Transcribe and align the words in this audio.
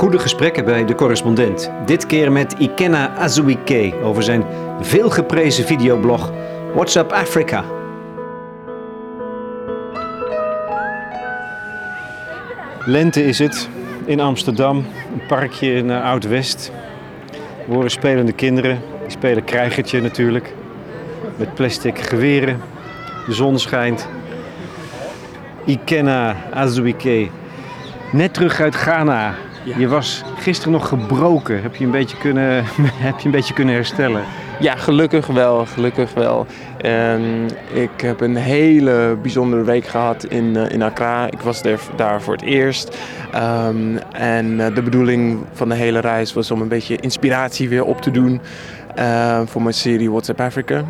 Goede 0.00 0.18
gesprekken 0.18 0.64
bij 0.64 0.84
de 0.84 0.94
correspondent. 0.94 1.70
Dit 1.86 2.06
keer 2.06 2.32
met 2.32 2.52
Ikenna 2.58 3.16
Azuike 3.16 3.94
over 4.02 4.22
zijn 4.22 4.44
veelgeprezen 4.80 5.64
videoblog 5.64 6.32
WhatsApp 6.74 7.12
Africa. 7.12 7.64
Lente 12.84 13.24
is 13.24 13.38
het 13.38 13.68
in 14.04 14.20
Amsterdam, 14.20 14.76
een 15.12 15.26
parkje 15.26 15.72
in 15.72 15.88
uh, 15.88 16.04
Oud-West. 16.04 16.72
We 17.66 17.74
horen 17.74 17.90
spelende 17.90 18.32
kinderen, 18.32 18.82
die 19.02 19.10
spelen 19.10 19.44
krijgertje 19.44 20.00
natuurlijk, 20.00 20.54
met 21.36 21.54
plastic 21.54 21.98
geweren. 21.98 22.60
De 23.26 23.32
zon 23.32 23.58
schijnt. 23.58 24.08
Ikenna 25.64 26.36
Azuike, 26.52 27.28
net 28.12 28.34
terug 28.34 28.60
uit 28.60 28.74
Ghana. 28.74 29.34
Je 29.64 29.88
was 29.88 30.22
gisteren 30.38 30.72
nog 30.72 30.88
gebroken. 30.88 31.62
Heb 31.62 31.76
je 31.76 31.84
een 31.84 31.90
beetje 31.90 32.16
kunnen, 32.16 32.64
heb 33.08 33.18
je 33.18 33.24
een 33.24 33.30
beetje 33.30 33.54
kunnen 33.54 33.74
herstellen? 33.74 34.22
Ja, 34.60 34.76
gelukkig 34.76 35.26
wel. 35.26 35.66
Gelukkig 35.66 36.14
wel. 36.14 36.46
En 36.76 37.48
ik 37.72 38.00
heb 38.00 38.20
een 38.20 38.36
hele 38.36 39.16
bijzondere 39.22 39.62
week 39.62 39.86
gehad 39.86 40.24
in, 40.24 40.44
uh, 40.44 40.70
in 40.70 40.82
Accra. 40.82 41.30
Ik 41.30 41.40
was 41.40 41.62
daar, 41.62 41.78
daar 41.96 42.22
voor 42.22 42.32
het 42.32 42.42
eerst. 42.42 42.98
Um, 43.34 43.98
en 44.12 44.46
uh, 44.46 44.74
de 44.74 44.82
bedoeling 44.82 45.44
van 45.52 45.68
de 45.68 45.74
hele 45.74 45.98
reis 45.98 46.32
was 46.32 46.50
om 46.50 46.60
een 46.60 46.68
beetje 46.68 46.96
inspiratie 46.96 47.68
weer 47.68 47.84
op 47.84 48.00
te 48.00 48.10
doen 48.10 48.40
uh, 48.98 49.40
voor 49.44 49.62
mijn 49.62 49.74
serie 49.74 50.10
WhatsApp 50.10 50.40
Africa. 50.40 50.76
Um, 50.76 50.84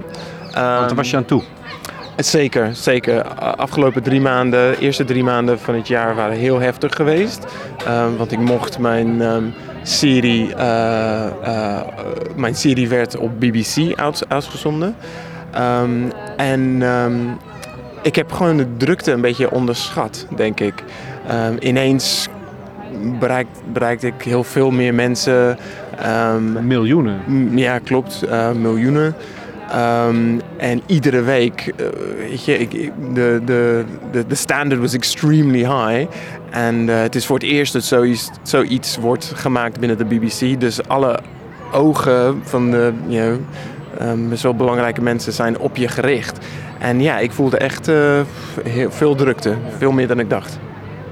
Want 0.53 0.55
daar 0.89 0.95
was 0.95 1.11
je 1.11 1.17
aan 1.17 1.25
toe? 1.25 1.43
Zeker, 2.23 2.75
zeker. 2.75 3.23
Afgelopen 3.39 4.03
drie 4.03 4.21
maanden, 4.21 4.71
de 4.71 4.79
eerste 4.79 5.05
drie 5.05 5.25
maanden 5.25 5.59
van 5.59 5.75
het 5.75 5.89
jaar 5.89 6.15
waren 6.15 6.37
heel 6.37 6.59
heftig 6.59 6.95
geweest. 6.95 7.47
Um, 7.89 8.17
want 8.17 8.33
ik 8.33 8.39
mocht 8.39 8.79
mijn 8.79 9.21
um, 9.21 9.55
serie, 9.83 10.49
uh, 10.49 11.27
uh, 11.45 11.81
mijn 12.37 12.55
serie 12.55 12.89
werd 12.89 13.17
op 13.17 13.41
BBC 13.41 13.99
uit, 13.99 14.25
uitgezonden. 14.29 14.97
Um, 15.59 16.13
en 16.37 16.83
ik 18.03 18.17
heb 18.17 18.33
gewoon 18.33 18.57
de 18.57 18.77
drukte 18.77 19.13
een 19.13 19.21
beetje 19.21 19.51
onderschat, 19.51 20.27
denk 20.37 20.61
ik. 20.61 20.75
ineens 21.59 22.29
bereikt, 23.19 23.61
bereikte 23.73 24.07
ik 24.07 24.23
heel 24.23 24.45
veel 24.45 24.71
meer 24.71 24.95
mensen. 24.95 25.59
miljoenen? 26.67 27.21
Ja, 27.59 27.79
klopt. 27.79 28.25
Uh, 28.25 28.51
miljoenen. 28.53 29.15
Um, 29.75 30.41
en 30.57 30.83
iedere 30.87 31.21
week, 31.21 31.73
uh, 31.77 31.87
weet 32.19 32.45
je, 32.45 32.59
ik, 32.59 32.71
de, 33.15 33.41
de, 33.45 33.85
de, 34.11 34.27
de 34.27 34.35
standard 34.35 34.81
was 34.81 34.95
extremely 34.95 35.59
high. 35.59 36.11
En 36.51 36.75
uh, 36.89 37.01
het 37.01 37.15
is 37.15 37.27
voor 37.27 37.37
het 37.37 37.45
eerst 37.45 37.73
dat 37.73 37.85
zoiets, 37.85 38.31
zoiets 38.43 38.97
wordt 38.97 39.33
gemaakt 39.35 39.81
binnen 39.81 39.99
de 39.99 40.05
BBC. 40.05 40.61
Dus 40.61 40.89
alle 40.89 41.19
ogen 41.73 42.41
van 42.45 42.71
de 42.71 42.93
you 43.07 43.39
know, 43.99 44.09
um, 44.09 44.33
wel 44.43 44.55
belangrijke 44.55 45.03
mensen 45.03 45.33
zijn 45.33 45.59
op 45.59 45.77
je 45.77 45.89
gericht. 45.89 46.39
En 46.79 47.01
ja, 47.01 47.19
ik 47.19 47.33
voelde 47.33 47.57
echt 47.57 47.87
heel 48.65 48.91
veel 48.91 49.15
drukte. 49.15 49.57
Veel 49.79 49.93
meer 49.93 50.07
dan 50.07 50.19
ik 50.19 50.31
dacht. 50.31 50.59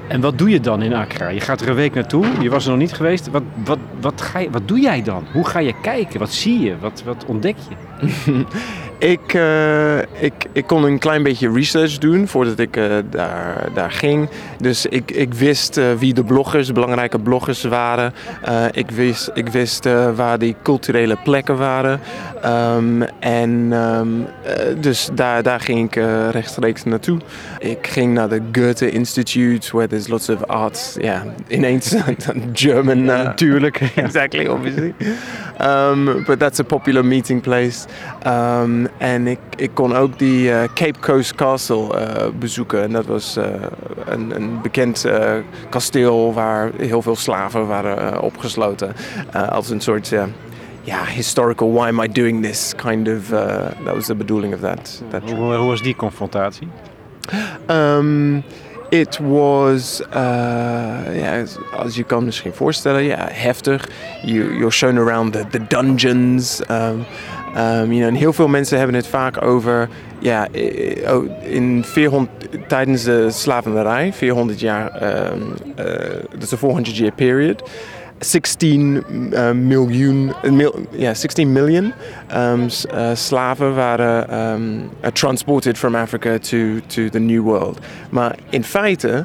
En 0.08 0.20
wat 0.20 0.38
doe 0.38 0.50
je 0.50 0.60
dan 0.60 0.82
in 0.82 0.94
Accra? 0.94 1.28
Je 1.28 1.40
gaat 1.40 1.60
er 1.60 1.68
een 1.68 1.74
week 1.74 1.94
naartoe, 1.94 2.26
je 2.40 2.50
was 2.50 2.64
er 2.64 2.70
nog 2.70 2.78
niet 2.78 2.92
geweest. 2.92 3.30
Wat, 3.30 3.42
wat, 3.64 3.78
wat, 4.00 4.20
ga 4.20 4.38
je, 4.38 4.50
wat 4.50 4.68
doe 4.68 4.80
jij 4.80 5.02
dan? 5.02 5.26
Hoe 5.32 5.46
ga 5.46 5.58
je 5.58 5.74
kijken? 5.82 6.18
Wat 6.18 6.32
zie 6.32 6.60
je? 6.60 6.78
Wat, 6.78 7.02
wat 7.04 7.24
ontdek 7.24 7.56
je? 7.68 7.76
ik, 8.98 9.34
uh, 9.34 9.98
ik, 9.98 10.32
ik 10.52 10.66
kon 10.66 10.84
een 10.84 10.98
klein 10.98 11.22
beetje 11.22 11.52
research 11.52 11.98
doen 11.98 12.28
voordat 12.28 12.58
ik 12.58 12.76
uh, 12.76 12.96
daar, 13.10 13.68
daar 13.74 13.90
ging. 13.90 14.28
Dus 14.58 14.86
ik, 14.86 15.10
ik 15.10 15.34
wist 15.34 15.76
uh, 15.76 15.92
wie 15.98 16.14
de 16.14 16.24
bloggers, 16.24 16.72
belangrijke 16.72 17.18
bloggers 17.18 17.62
waren. 17.62 18.12
ik 18.72 18.90
wist, 18.90 19.30
ik 19.34 19.48
wist 19.48 19.84
waar 20.14 20.38
die 20.38 20.56
culturele 20.62 21.16
plekken 21.24 21.56
waren. 21.56 22.00
Um, 22.44 23.02
en 23.20 23.72
um, 23.72 24.26
dus 24.80 25.08
daar, 25.14 25.42
daar 25.42 25.60
ging 25.60 25.86
ik 25.86 26.02
rechtstreeks 26.30 26.84
naartoe. 26.84 27.18
Ik 27.58 27.86
ging 27.86 28.14
naar 28.14 28.28
de 28.28 28.40
Goethe 28.52 28.90
Institute, 28.90 29.68
where 29.72 29.88
there's 29.88 30.08
lots 30.08 30.28
of 30.28 30.46
arts. 30.46 30.96
Ja, 31.00 31.02
yeah, 31.02 31.22
ineens 31.48 31.94
German. 32.52 33.04
Natuurlijk. 33.04 33.80
exactly, 33.94 34.46
obviously. 34.46 34.94
Um, 35.60 36.24
but 36.24 36.38
that's 36.38 36.60
a 36.60 36.64
popular 36.64 37.04
meeting 37.04 37.42
place. 37.42 37.86
Um, 38.26 38.87
en 38.96 39.26
ik, 39.26 39.38
ik 39.56 39.70
kon 39.74 39.96
ook 39.96 40.18
die 40.18 40.48
uh, 40.48 40.62
Cape 40.74 40.98
Coast 41.00 41.34
Castle 41.34 41.94
uh, 41.94 42.28
bezoeken. 42.38 42.82
En 42.82 42.92
dat 42.92 43.06
was 43.06 43.36
uh, 43.36 43.44
een, 44.06 44.34
een, 44.34 44.60
bekend 44.62 45.06
kasteel 45.70 46.34
waar 46.34 46.70
heel 46.76 47.02
veel 47.02 47.16
slaven 47.16 47.66
waren 47.66 48.20
opgesloten. 48.20 48.94
als 49.48 49.70
een 49.70 49.80
soort 49.80 50.08
ja, 50.82 51.04
historical 51.04 51.72
why 51.72 51.86
am 51.86 52.00
I 52.00 52.08
doing 52.12 52.44
this 52.44 52.74
kind 52.76 53.08
of. 53.08 53.28
that 53.84 53.94
was 53.94 54.06
the 54.06 54.14
bedoeling 54.14 54.54
of 54.54 54.60
that. 54.60 55.02
that 55.10 55.22
hoe, 55.30 55.54
hoe 55.54 55.68
was 55.68 55.82
die 55.82 55.96
confrontatie? 55.96 56.68
Um, 57.66 58.44
It 58.90 59.18
was, 59.18 60.00
uh, 60.00 61.20
ja, 61.20 61.44
als 61.76 61.94
je 61.94 62.04
kan 62.04 62.24
misschien 62.24 62.52
voorstellen, 62.52 63.02
ja, 63.02 63.28
heftig. 63.30 63.88
You, 64.22 64.56
you're 64.56 64.70
shown 64.70 64.98
around 64.98 65.32
the, 65.32 65.44
the 65.50 65.66
dungeons. 65.66 66.62
Um, 66.70 67.04
um, 67.58 67.92
you 67.92 67.98
know, 67.98 68.08
en 68.08 68.14
heel 68.14 68.32
veel 68.32 68.48
mensen 68.48 68.78
hebben 68.78 68.96
het 68.96 69.06
vaak 69.06 69.42
over, 69.42 69.88
ja, 70.18 70.48
in 71.42 71.84
400, 71.84 72.30
tijdens 72.68 73.04
de 73.04 73.30
slavernij, 73.30 74.12
400 74.12 74.60
jaar, 74.60 74.92
dat 76.30 76.42
is 76.42 76.50
een 76.50 76.58
400 76.58 76.96
year 76.96 77.12
period. 77.12 77.62
16 78.18 79.04
uh, 79.32 79.50
miljoen, 79.50 80.32
mil, 80.50 80.86
yeah, 80.90 81.14
16 81.14 81.52
million 81.52 81.92
um, 82.34 82.68
uh, 82.94 83.10
slaven 83.14 83.74
waren 83.74 84.38
um, 84.38 84.90
transported 85.12 85.78
from 85.78 85.94
Africa 85.94 86.38
to, 86.38 86.58
to 86.86 87.08
the 87.08 87.18
New 87.18 87.42
World. 87.42 87.78
Maar 88.10 88.36
in 88.50 88.64
feite 88.64 89.24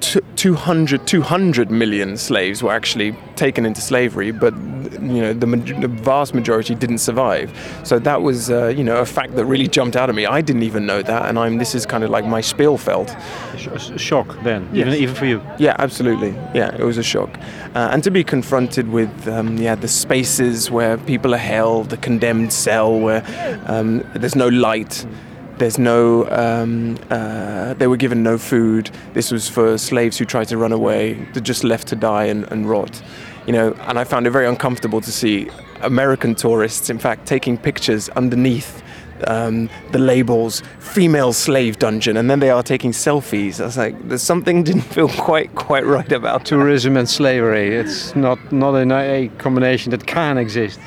200, 0.00 1.06
200 1.06 1.70
million 1.70 2.16
slaves 2.16 2.62
were 2.62 2.72
actually 2.72 3.16
taken 3.36 3.66
into 3.66 3.80
slavery, 3.80 4.30
but 4.30 4.54
you 4.54 5.20
know 5.20 5.32
the, 5.32 5.46
the 5.80 5.88
vast 5.88 6.34
majority 6.34 6.74
didn't 6.74 6.98
survive. 6.98 7.50
So 7.84 7.98
that 8.00 8.22
was 8.22 8.50
uh, 8.50 8.68
you 8.68 8.84
know 8.84 8.96
a 8.98 9.06
fact 9.06 9.36
that 9.36 9.44
really 9.44 9.68
jumped 9.68 9.96
out 9.96 10.08
at 10.08 10.14
me. 10.14 10.26
I 10.26 10.40
didn't 10.40 10.62
even 10.62 10.86
know 10.86 11.02
that, 11.02 11.28
and 11.28 11.38
I'm 11.38 11.58
this 11.58 11.74
is 11.74 11.86
kind 11.86 12.04
of 12.04 12.10
like 12.10 12.24
my 12.26 12.40
speelfeld. 12.40 13.08
A 13.54 13.98
shock 13.98 14.42
then, 14.42 14.68
yes. 14.72 14.86
even 14.86 14.94
even 14.94 15.14
for 15.14 15.26
you. 15.26 15.42
Yeah, 15.58 15.76
absolutely. 15.78 16.30
Yeah, 16.54 16.74
it 16.74 16.84
was 16.84 16.98
a 16.98 17.02
shock, 17.02 17.30
uh, 17.74 17.90
and 17.92 18.02
to 18.04 18.10
be 18.10 18.24
confronted 18.24 18.88
with 18.88 19.28
um, 19.28 19.58
yeah 19.58 19.74
the 19.74 19.88
spaces 19.88 20.70
where 20.70 20.98
people 20.98 21.34
are 21.34 21.44
held, 21.56 21.90
the 21.90 21.98
condemned 21.98 22.52
cell 22.52 22.98
where 22.98 23.22
um, 23.66 24.04
there's 24.14 24.36
no 24.36 24.48
light. 24.48 25.06
Mm 25.06 25.29
there's 25.60 25.78
no, 25.78 26.28
um, 26.30 26.98
uh, 27.10 27.74
they 27.74 27.86
were 27.86 27.96
given 27.96 28.22
no 28.22 28.36
food. 28.38 28.90
This 29.12 29.30
was 29.30 29.48
for 29.48 29.78
slaves 29.78 30.18
who 30.18 30.24
tried 30.24 30.48
to 30.48 30.56
run 30.56 30.72
away, 30.72 31.14
they're 31.32 31.42
just 31.42 31.62
left 31.62 31.86
to 31.88 31.96
die 31.96 32.24
and, 32.24 32.50
and 32.50 32.68
rot. 32.68 33.00
You 33.46 33.52
know, 33.52 33.72
and 33.82 33.98
I 33.98 34.04
found 34.04 34.26
it 34.26 34.30
very 34.30 34.46
uncomfortable 34.46 35.00
to 35.00 35.12
see 35.12 35.48
American 35.82 36.34
tourists, 36.34 36.90
in 36.90 36.98
fact, 36.98 37.26
taking 37.26 37.56
pictures 37.56 38.08
underneath 38.10 38.82
um, 39.26 39.68
the 39.92 39.98
labels 39.98 40.62
female 40.78 41.34
slave 41.34 41.78
dungeon 41.78 42.16
and 42.16 42.30
then 42.30 42.40
they 42.40 42.48
are 42.48 42.62
taking 42.62 42.90
selfies 42.90 43.60
i 43.60 43.66
was 43.66 43.76
like 43.76 44.08
there's 44.08 44.22
something 44.22 44.64
didn't 44.70 44.80
feel 44.80 45.10
quite 45.10 45.54
quite 45.54 45.84
right 45.84 46.10
about 46.10 46.46
tourism 46.46 46.94
that. 46.94 47.00
and 47.00 47.08
slavery 47.10 47.76
it's 47.76 48.16
not 48.16 48.38
not 48.50 48.74
a, 48.74 48.90
a 48.90 49.28
combination 49.36 49.90
that 49.90 50.06
can 50.06 50.38
exist 50.38 50.80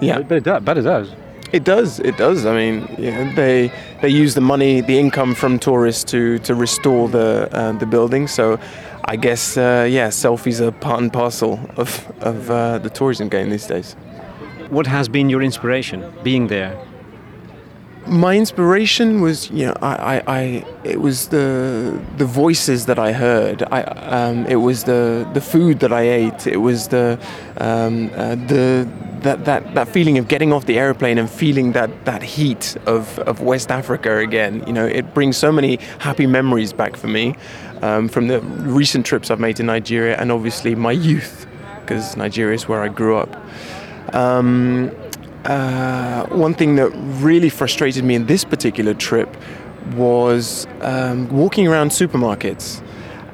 yeah 0.00 0.20
but 0.20 0.36
it 0.36 0.44
does, 0.44 0.62
but 0.62 0.78
it 0.78 0.82
does. 0.82 1.10
It 1.52 1.64
does. 1.64 2.00
It 2.00 2.16
does. 2.16 2.44
I 2.44 2.54
mean, 2.54 2.88
know, 3.10 3.32
they 3.34 3.70
they 4.02 4.08
use 4.08 4.34
the 4.34 4.40
money, 4.40 4.80
the 4.80 4.98
income 4.98 5.34
from 5.34 5.58
tourists 5.58 6.04
to 6.10 6.38
to 6.40 6.54
restore 6.54 7.08
the 7.08 7.48
uh, 7.52 7.72
the 7.72 7.86
building. 7.86 8.26
So, 8.28 8.58
I 9.04 9.16
guess 9.16 9.56
uh, 9.56 9.86
yeah, 9.88 10.08
selfies 10.08 10.60
are 10.60 10.72
part 10.72 11.00
and 11.00 11.12
parcel 11.12 11.60
of 11.76 12.12
of 12.20 12.50
uh, 12.50 12.78
the 12.78 12.90
tourism 12.90 13.28
game 13.28 13.50
these 13.50 13.66
days. 13.66 13.96
What 14.70 14.86
has 14.86 15.08
been 15.08 15.30
your 15.30 15.42
inspiration 15.42 16.04
being 16.22 16.48
there? 16.48 16.76
My 18.08 18.36
inspiration 18.36 19.20
was, 19.20 19.50
you 19.50 19.66
know, 19.66 19.74
I, 19.82 19.94
I, 20.16 20.22
I 20.26 20.64
it 20.84 21.00
was 21.00 21.28
the 21.28 22.00
the 22.18 22.24
voices 22.24 22.86
that 22.86 22.98
I 22.98 23.12
heard. 23.12 23.62
I, 23.70 23.82
um, 23.82 24.46
it 24.46 24.56
was 24.56 24.84
the 24.84 25.28
the 25.34 25.40
food 25.40 25.78
that 25.80 25.92
I 25.92 26.02
ate. 26.02 26.46
It 26.46 26.58
was 26.58 26.88
the 26.88 27.18
um, 27.58 28.10
uh, 28.14 28.34
the 28.34 28.88
that, 29.26 29.44
that, 29.44 29.74
that 29.74 29.88
feeling 29.88 30.18
of 30.18 30.28
getting 30.28 30.52
off 30.52 30.66
the 30.66 30.78
airplane 30.78 31.18
and 31.18 31.30
feeling 31.30 31.72
that, 31.72 32.04
that 32.04 32.22
heat 32.22 32.76
of, 32.86 33.18
of 33.20 33.40
West 33.40 33.70
Africa 33.70 34.18
again, 34.18 34.64
you 34.66 34.72
know, 34.72 34.86
it 34.86 35.14
brings 35.14 35.36
so 35.36 35.52
many 35.52 35.76
happy 35.98 36.26
memories 36.26 36.72
back 36.72 36.96
for 36.96 37.08
me 37.08 37.34
um, 37.82 38.08
from 38.08 38.28
the 38.28 38.40
recent 38.40 39.04
trips 39.04 39.30
I've 39.30 39.40
made 39.40 39.56
to 39.56 39.62
Nigeria 39.62 40.16
and 40.16 40.32
obviously 40.32 40.74
my 40.74 40.92
youth, 40.92 41.46
because 41.80 42.16
Nigeria 42.16 42.54
is 42.54 42.68
where 42.68 42.82
I 42.82 42.88
grew 42.88 43.16
up. 43.16 43.36
Um, 44.14 44.90
uh, 45.44 46.26
one 46.26 46.54
thing 46.54 46.76
that 46.76 46.90
really 47.22 47.48
frustrated 47.48 48.04
me 48.04 48.14
in 48.14 48.26
this 48.26 48.44
particular 48.44 48.94
trip 48.94 49.36
was 49.94 50.66
um, 50.80 51.28
walking 51.28 51.68
around 51.68 51.90
supermarkets 51.90 52.82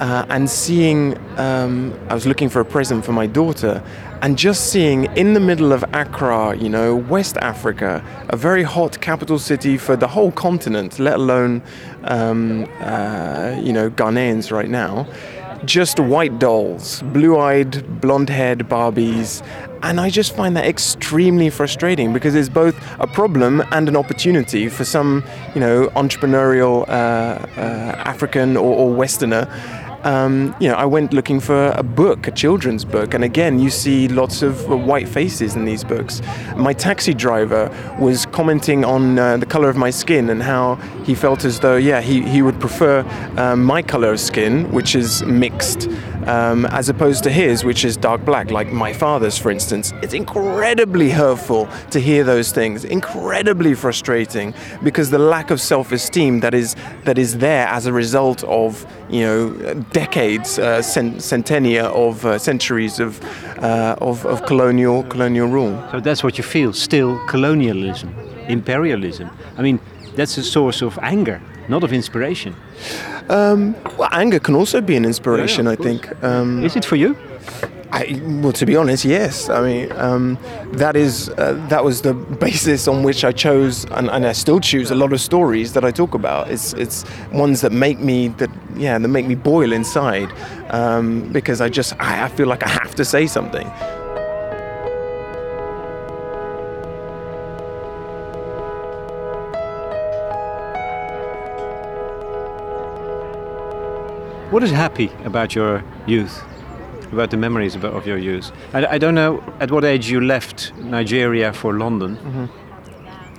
uh, 0.01 0.27
and 0.29 0.51
seeing, 0.51 1.17
um, 1.39 1.99
I 2.09 2.15
was 2.15 2.27
looking 2.27 2.49
for 2.49 2.61
a 2.61 2.65
present 2.65 3.05
for 3.05 3.13
my 3.13 3.27
daughter, 3.27 3.83
and 4.23 4.39
just 4.39 4.71
seeing 4.71 5.05
in 5.17 5.35
the 5.35 5.41
middle 5.41 5.73
of 5.73 5.85
Accra, 5.93 6.57
you 6.57 6.69
know, 6.69 6.95
West 6.95 7.37
Africa, 7.39 8.05
a 8.29 8.37
very 8.37 8.63
hot 8.63 9.01
capital 9.01 9.37
city 9.37 9.77
for 9.77 9.97
the 9.97 10.07
whole 10.07 10.31
continent, 10.31 11.01
let 11.01 11.15
alone, 11.15 11.61
um, 12.05 12.69
uh, 12.81 13.59
you 13.61 13.73
know, 13.73 13.91
Ghanaians 13.91 14.53
right 14.53 14.71
now, 14.71 15.09
just 15.65 15.99
white 15.99 16.39
dolls, 16.39 17.03
blue 17.03 17.37
eyed, 17.37 18.01
blonde 18.01 18.29
haired 18.29 18.61
Barbies. 18.61 19.45
And 19.83 20.01
I 20.01 20.09
just 20.09 20.37
find 20.37 20.57
that 20.57 20.67
extremely 20.67 21.51
frustrating 21.51 22.13
because 22.13 22.37
it's 22.37 22.49
both 22.49 22.77
a 23.01 23.09
problem 23.09 23.61
and 23.73 23.89
an 23.89 23.97
opportunity 23.97 24.69
for 24.69 24.85
some, 24.85 25.25
you 25.55 25.61
know, 25.61 25.89
entrepreneurial 25.97 26.89
uh, 26.89 26.93
uh, 26.93 28.03
African 28.05 28.57
or, 28.57 28.73
or 28.73 28.93
Westerner 28.93 29.49
um, 30.05 30.55
you 30.61 30.69
know, 30.69 30.75
I 30.75 30.85
went 30.85 31.13
looking 31.13 31.41
for 31.41 31.69
a 31.77 31.83
book, 31.83 32.27
a 32.27 32.31
children's 32.31 32.85
book, 32.85 33.15
and 33.15 33.25
again, 33.25 33.59
you 33.59 33.71
see 33.71 34.09
lots 34.09 34.43
of 34.43 34.71
uh, 34.71 34.77
white 34.77 35.09
faces 35.09 35.57
in 35.57 35.65
these 35.65 35.85
books. 35.85 36.21
My 36.57 36.73
taxi 36.73 37.15
driver 37.15 37.71
was 37.99 38.27
commenting 38.27 38.85
on 38.85 39.19
uh, 39.19 39.37
the 39.37 39.47
color 39.47 39.69
of 39.69 39.77
my 39.77 39.91
skin 39.91 40.31
and 40.31 40.43
how 40.43 40.77
he 41.05 41.15
felt 41.15 41.45
as 41.45 41.61
though, 41.61 41.77
yeah, 41.77 42.01
he, 42.01 42.23
he 42.23 42.43
would 42.43 42.59
prefer 42.61 43.05
um, 43.37 43.65
my 43.65 43.83
color 43.83 44.13
of 44.13 44.21
skin, 44.21 44.71
which 44.73 44.95
is 44.95 45.23
mixed, 45.25 45.89
um, 46.27 46.67
as 46.67 46.89
opposed 46.89 47.25
to 47.25 47.31
his, 47.31 47.65
which 47.65 47.85
is 47.85 47.97
dark 47.97 48.25
black, 48.25 48.51
like 48.51 48.73
my 48.73 48.93
father's, 48.93 49.39
for 49.39 49.51
instance. 49.51 49.93
It's 50.03 50.15
incredibly 50.15 51.11
hurtful 51.11 51.69
to 51.91 52.01
hear 52.01 52.25
those 52.25 52.53
things, 52.53 52.85
incredibly 52.85 53.75
frustrating, 53.75 54.55
because 54.83 55.11
the 55.11 55.19
lack 55.19 55.51
of 55.51 55.61
self-esteem 55.61 56.41
that 56.41 56.55
is 56.55 56.77
that 57.05 57.19
is 57.19 57.39
there 57.39 57.67
as 57.67 57.87
a 57.87 57.93
result 57.93 58.45
of 58.45 58.87
you 59.13 59.21
know 59.27 59.75
decades, 59.93 60.59
uh, 60.59 60.83
cent- 60.83 61.21
centennia 61.23 61.85
of 61.85 62.25
uh, 62.25 62.39
centuries 62.39 63.01
of, 63.01 63.21
uh, 63.59 63.97
of 64.01 64.25
of 64.27 64.41
colonial 64.47 65.03
colonial 65.05 65.49
rule. 65.49 65.75
So 65.91 66.01
that's 66.01 66.23
what 66.25 66.37
you 66.39 66.45
feel 66.45 66.73
still 66.73 67.19
colonialism, 67.29 68.09
imperialism. 68.49 69.29
I 69.59 69.63
mean, 69.63 69.79
that's 70.17 70.39
a 70.39 70.43
source 70.43 70.83
of 70.85 70.99
anger, 71.03 71.41
not 71.69 71.85
of 71.85 71.93
inspiration. 71.93 72.55
Um, 73.29 73.75
well, 73.99 74.09
anger 74.13 74.41
can 74.41 74.55
also 74.55 74.81
be 74.81 74.97
an 74.97 75.05
inspiration, 75.05 75.67
Yeah, 75.67 75.73
I 75.73 75.77
think. 75.77 76.09
Um, 76.25 76.65
Is 76.65 76.77
it 76.77 76.85
for 76.85 76.97
you? 76.97 77.15
I, 77.93 78.19
well, 78.41 78.53
to 78.53 78.65
be 78.65 78.75
honest, 78.75 79.05
yes. 79.05 79.51
I 79.51 79.61
mean, 79.61 79.93
um, 79.93 80.39
that 80.73 80.97
is 80.97 81.29
uh, 81.29 81.63
that 81.69 81.85
was 81.85 82.01
the 82.01 82.15
basis 82.15 82.89
on 82.89 83.03
which 83.03 83.23
I 83.23 83.33
chose, 83.33 83.85
and, 83.91 84.09
and 84.09 84.27
I 84.27 84.33
still 84.33 84.61
choose 84.61 84.91
a 84.91 84.95
lot 84.95 85.13
of 85.13 85.21
stories 85.21 85.75
that 85.75 85.85
I 85.85 85.91
talk 85.91 86.15
about. 86.15 86.51
It's 86.51 86.73
it's 86.73 87.05
ones 87.33 87.61
that 87.61 87.71
make 87.71 87.99
me 87.99 88.29
that 88.29 88.51
yeah 88.77 88.99
that 88.99 89.09
make 89.09 89.27
me 89.27 89.35
boil 89.35 89.73
inside, 89.73 90.33
um, 90.71 91.31
because 91.33 91.61
I 91.61 91.69
just 91.69 91.93
I, 92.01 92.25
I 92.25 92.29
feel 92.29 92.49
like 92.49 92.63
I 92.63 92.71
have 92.71 92.95
to 92.95 93.05
say 93.05 93.27
something. 93.27 93.69
What 104.51 104.63
is 104.63 104.71
happy 104.71 105.11
about 105.25 105.55
your 105.55 105.85
youth? 106.07 106.43
About 107.13 107.31
the 107.31 107.37
memories 107.37 107.75
of 107.75 108.07
your 108.07 108.17
youth? 108.19 108.51
I, 108.73 108.87
I 108.87 108.99
don't 108.99 109.15
know 109.15 109.43
at 109.61 109.71
what 109.71 109.85
age 109.85 110.11
you 110.11 110.21
left 110.21 110.73
Nigeria 110.79 111.53
for 111.53 111.75
London. 111.75 112.49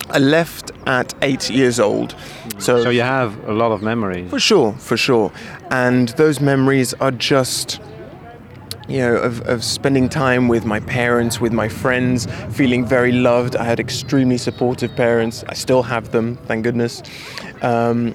I 0.09 0.19
left 0.19 0.71
at 0.85 1.13
eight 1.23 1.49
years 1.49 1.79
old, 1.79 2.15
so, 2.59 2.83
So 2.83 2.89
you 2.91 3.01
have 3.01 3.31
a 3.47 3.53
lot 3.53 3.71
of 3.71 3.81
memories. 3.81 4.29
For 4.29 4.39
sure, 4.39 4.73
for 4.73 4.97
sure. 4.97 5.31
And 5.71 6.09
those 6.09 6.39
memories 6.39 6.93
are 6.95 7.09
just, 7.11 7.79
you 8.87 8.99
know, 8.99 9.15
of, 9.15 9.41
of 9.47 9.63
spending 9.63 10.09
time 10.09 10.49
with 10.49 10.65
my 10.65 10.79
parents, 10.81 11.41
with 11.41 11.53
my 11.53 11.67
friends, 11.69 12.27
feeling 12.51 12.85
very 12.85 13.11
loved. 13.11 13.55
I 13.55 13.63
had 13.63 13.79
extremely 13.79 14.37
supportive 14.37 14.95
parents. 14.95 15.43
I 15.47 15.53
still 15.55 15.81
have 15.83 16.11
them, 16.11 16.35
thank 16.45 16.63
goodness. 16.63 17.01
Um, 17.63 18.13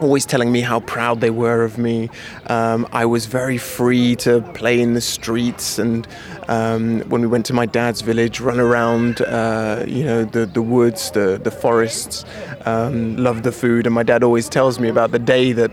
always 0.00 0.26
telling 0.26 0.52
me 0.52 0.60
how 0.60 0.80
proud 0.80 1.20
they 1.20 1.30
were 1.30 1.64
of 1.64 1.78
me. 1.78 2.10
Um, 2.46 2.86
I 2.92 3.06
was 3.06 3.26
very 3.26 3.58
free 3.58 4.16
to 4.16 4.40
play 4.54 4.80
in 4.80 4.94
the 4.94 5.00
streets, 5.00 5.78
and 5.78 6.06
um, 6.48 7.00
when 7.08 7.20
we 7.20 7.26
went 7.26 7.46
to 7.46 7.52
my 7.52 7.66
dad's 7.66 8.00
village, 8.00 8.40
run 8.40 8.60
around, 8.60 9.20
uh, 9.22 9.84
you 9.86 10.04
know, 10.04 10.24
the, 10.24 10.46
the 10.46 10.62
woods, 10.62 11.10
the, 11.10 11.40
the 11.42 11.50
forests, 11.50 12.24
um, 12.64 13.16
loved 13.16 13.44
the 13.44 13.52
food. 13.52 13.86
And 13.86 13.94
my 13.94 14.02
dad 14.02 14.22
always 14.22 14.48
tells 14.48 14.78
me 14.78 14.88
about 14.88 15.10
the 15.12 15.18
day 15.18 15.52
that 15.52 15.70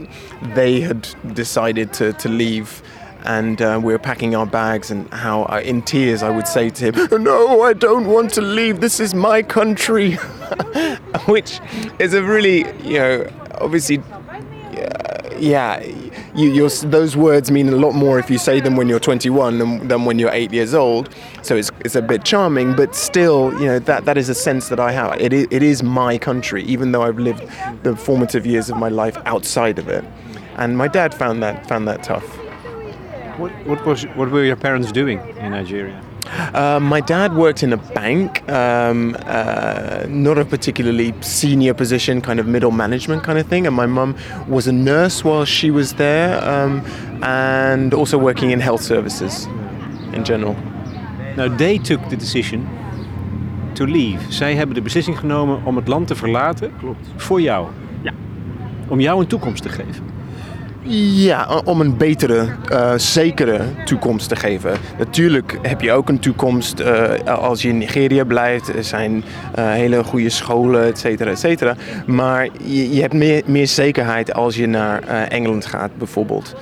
they 0.56 0.81
had 0.81 1.08
decided 1.34 1.94
to, 1.94 2.14
to 2.14 2.30
leave. 2.30 2.81
And 3.25 3.62
uh, 3.62 3.80
we 3.81 3.94
were 3.94 4.00
packing 4.00 4.36
our 4.36 4.46
bags, 4.46 4.92
and 4.92 5.10
how 5.14 5.44
I, 5.44 5.62
in 5.62 5.81
tears 5.81 6.24
I 6.24 6.30
would 6.30 6.48
say 6.48 6.70
to 6.70 6.92
him, 6.92 7.24
No, 7.24 7.62
I 7.62 7.72
don't 7.72 8.08
want 8.08 8.34
to 8.34 8.42
leave. 8.42 8.81
This 8.81 9.00
is 9.00 9.14
my 9.14 9.42
country. 9.42 10.14
Which 11.25 11.60
is 12.00 12.14
a 12.14 12.22
really, 12.22 12.66
you 12.81 13.00
know, 13.00 13.43
obviously 13.59 14.00
uh, 14.00 15.23
yeah, 15.39 15.83
you, 16.35 16.69
those 16.69 17.17
words 17.17 17.51
mean 17.51 17.69
a 17.69 17.75
lot 17.75 17.94
more 17.94 18.19
if 18.19 18.29
you 18.29 18.38
say 18.38 18.59
them 18.59 18.75
when 18.75 18.88
you're 18.88 19.00
21 19.00 19.57
than, 19.59 19.88
than 19.88 20.05
when 20.05 20.19
you're 20.19 20.31
eight 20.31 20.53
years 20.53 20.73
old. 20.73 21.13
So 21.41 21.55
it's, 21.55 21.71
it's 21.81 21.95
a 21.95 22.01
bit 22.01 22.23
charming, 22.23 22.75
but 22.75 22.95
still, 22.95 23.51
you 23.59 23.65
know, 23.65 23.79
that, 23.79 24.05
that 24.05 24.17
is 24.17 24.29
a 24.29 24.35
sense 24.35 24.69
that 24.69 24.79
I 24.79 24.91
have. 24.91 25.19
It 25.19 25.33
is, 25.33 25.47
it 25.51 25.63
is 25.63 25.83
my 25.83 26.17
country, 26.17 26.63
even 26.63 26.91
though 26.91 27.01
I've 27.01 27.19
lived 27.19 27.44
the 27.83 27.95
formative 27.95 28.45
years 28.45 28.69
of 28.69 28.77
my 28.77 28.89
life 28.89 29.17
outside 29.25 29.79
of 29.79 29.89
it. 29.89 30.05
And 30.55 30.77
my 30.77 30.88
dad 30.88 31.13
found 31.13 31.41
that 31.44 31.67
found 31.67 31.88
that 31.88 32.03
tough. 32.03 32.23
What, 33.39 33.51
what, 33.65 33.85
was, 33.85 34.03
what 34.15 34.29
were 34.29 34.44
your 34.44 34.55
parents 34.55 34.91
doing 34.91 35.19
in 35.38 35.51
Nigeria? 35.51 36.01
Uh, 36.54 36.80
my 36.80 37.02
dad 37.02 37.36
worked 37.36 37.64
in 37.64 37.74
a 37.74 37.78
bank, 37.78 38.42
um, 38.50 39.16
uh, 39.25 40.06
not 40.08 40.38
a 40.38 40.46
particularly 40.46 41.14
senior 41.22 41.74
position, 41.74 42.22
kind 42.22 42.40
of 42.40 42.46
middle 42.46 42.72
management 42.72 43.24
kind 43.24 43.38
of 43.38 43.48
thing. 43.48 43.68
And 43.68 43.75
my 43.75 43.86
mum 43.86 44.16
was 44.48 44.68
a 44.68 44.72
nurse 44.72 45.24
while 45.24 45.46
she 45.46 45.72
was 45.72 45.94
there, 45.94 46.42
um, 46.44 46.81
and 47.22 47.94
also 47.94 48.18
working 48.18 48.52
in 48.52 48.60
health 48.60 48.81
services 48.81 49.48
in 50.14 50.24
general. 50.24 50.56
Now, 51.36 51.56
they 51.58 51.78
took 51.78 52.10
the 52.10 52.16
decision 52.16 52.68
to 53.74 53.86
leave. 53.86 54.20
Zij 54.30 54.56
hebben 54.56 54.75
de 54.75 54.82
beslissing 54.82 55.20
genomen 55.20 55.62
om 55.63 55.75
het 55.75 55.88
land 55.88 56.08
te 56.08 56.15
verlaten. 56.15 56.72
Klopt. 56.80 57.08
Voor 57.15 57.42
jou. 57.42 57.68
Ja. 58.01 58.13
Om 58.88 59.00
jou 59.00 59.20
een 59.20 59.27
toekomst 59.27 59.63
te 59.63 59.70
geven. 59.70 60.12
Ja, 60.86 61.62
om 61.66 61.82
een 61.82 61.98
betere, 61.98 62.48
uh, 62.72 62.94
zekere 62.96 63.62
toekomst 63.86 64.30
te 64.30 64.36
geven. 64.36 64.78
Natuurlijk 64.98 65.60
heb 65.62 65.82
je 65.82 65.92
ook 65.92 66.10
een 66.10 66.20
toekomst 66.20 66.80
uh, 66.80 67.13
als 67.24 67.62
je 67.62 67.68
in 67.68 67.78
Nigeria 67.78 68.24
blijft. 68.24 68.75
Er 68.75 68.84
zijn 68.84 69.12
uh, 69.13 69.72
hele 69.72 70.04
goede 70.04 70.30
scholen, 70.30 70.84
et 70.84 71.00
cetera, 71.00 71.30
et 71.30 71.40
cetera. 71.40 71.75
Maar 72.06 72.48
je, 72.63 72.94
je 72.96 73.02
hebt 73.02 73.13
meer, 73.13 73.44
meer 73.46 73.68
zekerheid 73.68 74.34
als 74.34 74.56
je 74.56 74.68
naar 74.68 75.04
Engeland 75.28 75.66
gaat, 75.66 75.98
bijvoorbeeld. 75.98 76.56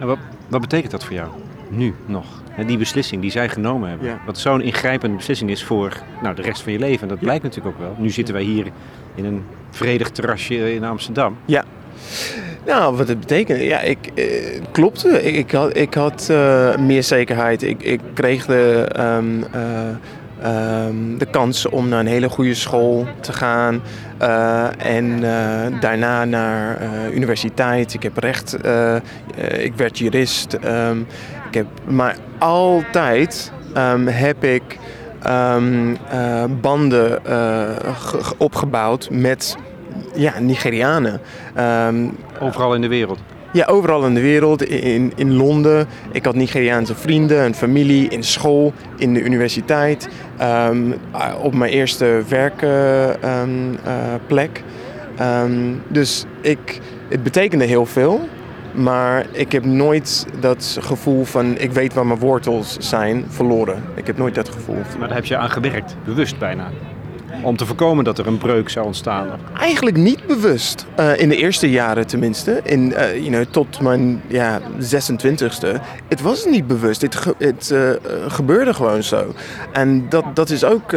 En 0.00 0.06
wat, 0.06 0.18
wat 0.48 0.60
betekent 0.60 0.90
dat 0.90 1.04
voor 1.04 1.14
jou? 1.14 1.28
Nu 1.68 1.94
nog? 2.06 2.26
Die 2.66 2.78
beslissing 2.78 3.22
die 3.22 3.30
zij 3.30 3.48
genomen 3.48 3.88
hebben. 3.88 4.08
Ja. 4.08 4.20
Wat 4.26 4.38
zo'n 4.38 4.60
ingrijpende 4.60 5.16
beslissing 5.16 5.50
is 5.50 5.64
voor 5.64 5.92
nou, 6.22 6.34
de 6.34 6.42
rest 6.42 6.62
van 6.62 6.72
je 6.72 6.78
leven. 6.78 7.02
En 7.02 7.08
dat 7.08 7.18
blijkt 7.18 7.42
natuurlijk 7.42 7.76
ook 7.76 7.82
wel. 7.82 7.94
Nu 7.98 8.10
zitten 8.10 8.34
wij 8.34 8.42
hier 8.42 8.66
in 9.14 9.24
een 9.24 9.44
vredig 9.70 10.10
terrasje 10.10 10.74
in 10.74 10.84
Amsterdam. 10.84 11.36
Ja. 11.44 11.64
Nou, 12.66 12.96
wat 12.96 13.08
het 13.08 13.20
betekent, 13.20 13.60
ja, 13.60 13.80
ik, 13.80 13.98
eh, 14.14 14.24
klopt. 14.72 15.06
Ik, 15.06 15.36
ik 15.36 15.50
had, 15.50 15.76
ik 15.76 15.94
had 15.94 16.28
uh, 16.30 16.76
meer 16.76 17.02
zekerheid. 17.02 17.62
Ik, 17.62 17.82
ik 17.82 18.00
kreeg 18.14 18.46
de, 18.46 18.88
um, 18.98 19.44
uh, 19.54 20.86
um, 20.86 21.18
de 21.18 21.26
kans 21.30 21.68
om 21.68 21.88
naar 21.88 22.00
een 22.00 22.06
hele 22.06 22.28
goede 22.28 22.54
school 22.54 23.06
te 23.20 23.32
gaan. 23.32 23.82
Uh, 24.22 24.66
en 24.78 25.20
daarna 25.80 26.24
naar 26.24 26.78
universiteit. 27.12 27.94
Ik 27.94 28.02
heb 28.02 28.16
recht, 28.18 28.56
ik 29.58 29.74
werd 29.76 29.98
jurist. 29.98 30.56
Um, 30.64 31.06
ik 31.48 31.54
heb, 31.54 31.66
maar 31.84 32.16
altijd 32.38 33.52
heb 34.04 34.44
ik 34.44 34.78
banden 36.60 37.20
opgebouwd 38.36 39.08
met 39.10 39.56
ja, 40.14 40.38
Nigerianen. 40.38 41.20
Um, 41.58 42.16
overal 42.40 42.74
in 42.74 42.80
de 42.80 42.88
wereld? 42.88 43.18
Ja, 43.52 43.66
overal 43.66 44.06
in 44.06 44.14
de 44.14 44.20
wereld. 44.20 44.62
In, 44.62 45.12
in 45.16 45.34
Londen. 45.34 45.86
Ik 46.12 46.24
had 46.24 46.34
Nigeriaanse 46.34 46.94
vrienden, 46.94 47.44
een 47.44 47.54
familie, 47.54 48.08
in 48.08 48.22
school, 48.22 48.72
in 48.96 49.14
de 49.14 49.22
universiteit. 49.22 50.08
Um, 50.42 50.94
op 51.42 51.54
mijn 51.54 51.72
eerste 51.72 52.22
werkplek. 52.28 54.62
Um, 55.20 55.82
dus 55.88 56.24
ik, 56.40 56.80
het 57.08 57.22
betekende 57.22 57.64
heel 57.64 57.86
veel. 57.86 58.28
Maar 58.74 59.26
ik 59.32 59.52
heb 59.52 59.64
nooit 59.64 60.26
dat 60.40 60.78
gevoel 60.80 61.24
van 61.24 61.58
ik 61.58 61.72
weet 61.72 61.94
waar 61.94 62.06
mijn 62.06 62.18
wortels 62.18 62.76
zijn 62.78 63.24
verloren. 63.28 63.82
Ik 63.94 64.06
heb 64.06 64.16
nooit 64.16 64.34
dat 64.34 64.48
gevoel. 64.48 64.78
Maar 64.98 65.08
daar 65.08 65.16
heb 65.16 65.24
je 65.24 65.36
aan 65.36 65.50
gewerkt, 65.50 65.96
bewust 66.04 66.38
bijna. 66.38 66.70
Om 67.42 67.56
te 67.56 67.66
voorkomen 67.66 68.04
dat 68.04 68.18
er 68.18 68.26
een 68.26 68.38
breuk 68.38 68.68
zou 68.68 68.86
ontstaan? 68.86 69.28
Eigenlijk 69.58 69.96
niet 69.96 70.26
bewust. 70.26 70.86
Uh, 71.00 71.18
in 71.18 71.28
de 71.28 71.36
eerste 71.36 71.70
jaren 71.70 72.06
tenminste. 72.06 72.60
In, 72.64 72.90
uh, 72.90 73.14
you 73.14 73.28
know, 73.28 73.44
tot 73.50 73.80
mijn 73.80 74.22
ja, 74.26 74.60
26e. 74.78 75.80
Het 76.08 76.20
was 76.20 76.44
niet 76.44 76.66
bewust. 76.66 77.02
Het, 77.38 77.70
uh, 77.70 77.90
gebeurde 78.28 78.74
gewoon 78.74 79.02
zo. 79.02 79.34
En 79.72 80.08
dat, 80.08 80.24
dat 80.34 80.50
is 80.50 80.64
ook 80.64 80.96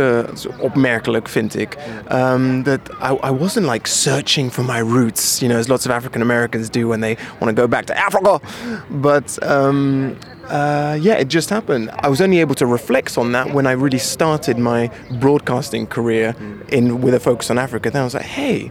opmerkelijk, 0.57 1.29
vind 1.29 1.59
ik. 1.59 1.77
Um, 2.11 2.63
that 2.63 2.79
I, 3.23 3.31
wasn't 3.31 3.71
like 3.71 3.87
searching 3.87 4.51
for 4.51 4.65
my 4.65 4.79
roots. 4.79 5.39
You 5.39 5.51
know, 5.51 5.61
as 5.61 5.67
lots 5.67 5.85
of 5.85 5.91
African 5.91 6.21
Americans 6.21 6.69
do 6.69 6.87
when 6.87 6.99
they 6.99 7.17
want 7.39 7.55
to 7.55 7.61
go 7.61 7.67
back 7.67 7.83
to 7.83 7.93
Africa. 7.93 8.39
But 8.87 9.37
um, 9.43 10.17
uh, 10.51 10.97
yeah, 10.99 11.13
it 11.13 11.29
just 11.29 11.49
happened. 11.49 11.89
I 11.99 12.09
was 12.09 12.19
only 12.19 12.39
able 12.39 12.55
to 12.55 12.65
reflect 12.65 13.17
on 13.17 13.31
that 13.31 13.53
when 13.53 13.65
I 13.65 13.71
really 13.71 13.99
started 13.99 14.57
my 14.57 14.91
broadcasting 15.19 15.87
career 15.87 16.35
in 16.69 17.01
with 17.01 17.13
a 17.13 17.19
focus 17.19 17.49
on 17.49 17.57
Africa. 17.57 17.89
Then 17.89 18.01
I 18.01 18.03
was 18.03 18.13
like, 18.13 18.25
hey, 18.25 18.69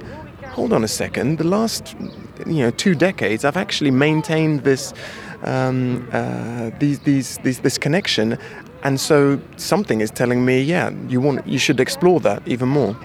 hold 0.48 0.74
on 0.74 0.84
a 0.84 0.88
second. 0.88 1.38
The 1.38 1.44
last, 1.44 1.96
you 2.46 2.62
know, 2.64 2.70
two 2.70 2.94
decades, 2.94 3.46
I've 3.46 3.56
actually 3.56 3.90
maintained 3.90 4.62
this, 4.62 4.92
um, 5.42 6.06
uh, 6.12 6.70
these, 6.78 6.98
these, 7.00 7.38
these, 7.38 7.60
this 7.60 7.78
connection, 7.78 8.38
and 8.82 8.98
so 9.00 9.40
something 9.56 10.00
is 10.00 10.10
telling 10.10 10.44
me, 10.44 10.60
yeah, 10.62 10.90
you 11.08 11.20
want, 11.20 11.46
you 11.46 11.58
should 11.58 11.80
explore 11.80 12.20
that 12.20 12.42
even 12.46 12.68
more. 12.68 12.96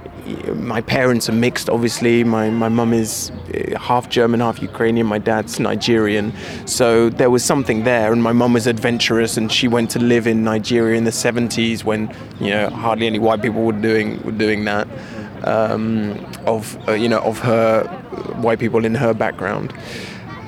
My 0.56 0.82
parents 0.82 1.30
are 1.30 1.34
mixed, 1.34 1.70
obviously. 1.70 2.24
My 2.24 2.50
my 2.50 2.68
mum 2.68 2.94
is 2.94 3.32
uh, 3.54 3.78
half 3.78 4.10
German, 4.10 4.40
half 4.40 4.60
Ukrainian. 4.60 5.06
My 5.06 5.20
dad's 5.20 5.60
Nigerian, 5.60 6.34
so 6.66 7.10
there 7.10 7.30
was 7.30 7.44
something 7.44 7.84
there. 7.84 8.12
And 8.12 8.24
my 8.24 8.32
mum 8.32 8.54
was 8.54 8.66
adventurous, 8.66 9.38
and 9.38 9.52
she 9.52 9.68
went 9.68 9.92
to 9.92 10.00
live 10.00 10.26
in 10.26 10.44
Nigeria 10.44 10.98
in 10.98 11.04
the 11.04 11.12
70s 11.12 11.84
when 11.84 12.12
you 12.40 12.50
know 12.50 12.70
hardly 12.70 13.06
any 13.06 13.20
white 13.20 13.44
people 13.44 13.62
were 13.62 13.82
doing 13.90 14.20
were 14.24 14.38
doing 14.46 14.66
that. 14.66 14.88
Um, 15.44 16.18
of 16.48 16.76
uh, 16.88 16.94
you 16.94 17.08
know 17.08 17.20
of 17.20 17.38
her 17.40 17.84
white 18.42 18.58
people 18.58 18.84
in 18.84 18.96
her 18.96 19.14
background. 19.14 19.74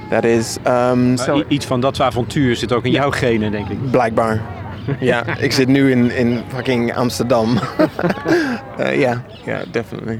That 0.09 0.25
is. 0.25 0.57
Um, 0.65 1.17
so, 1.17 1.43
iets 1.47 1.65
van 1.65 1.81
dat 1.81 1.99
avontuur 1.99 2.55
zit 2.55 2.73
ook 2.73 2.85
in 2.85 2.91
jouw 2.91 3.11
genen, 3.11 3.51
denk 3.51 3.69
ik. 3.69 3.91
Blijkbaar. 3.91 4.56
Ja, 4.99 5.37
ik 5.37 5.51
zit 5.51 5.67
nu 5.67 5.91
in, 5.91 6.11
in 6.11 6.41
fucking 6.47 6.95
Amsterdam. 6.95 7.59
uh, 8.79 8.99
ja, 9.05 9.23
ja, 9.45 9.61
definitely. 9.71 10.17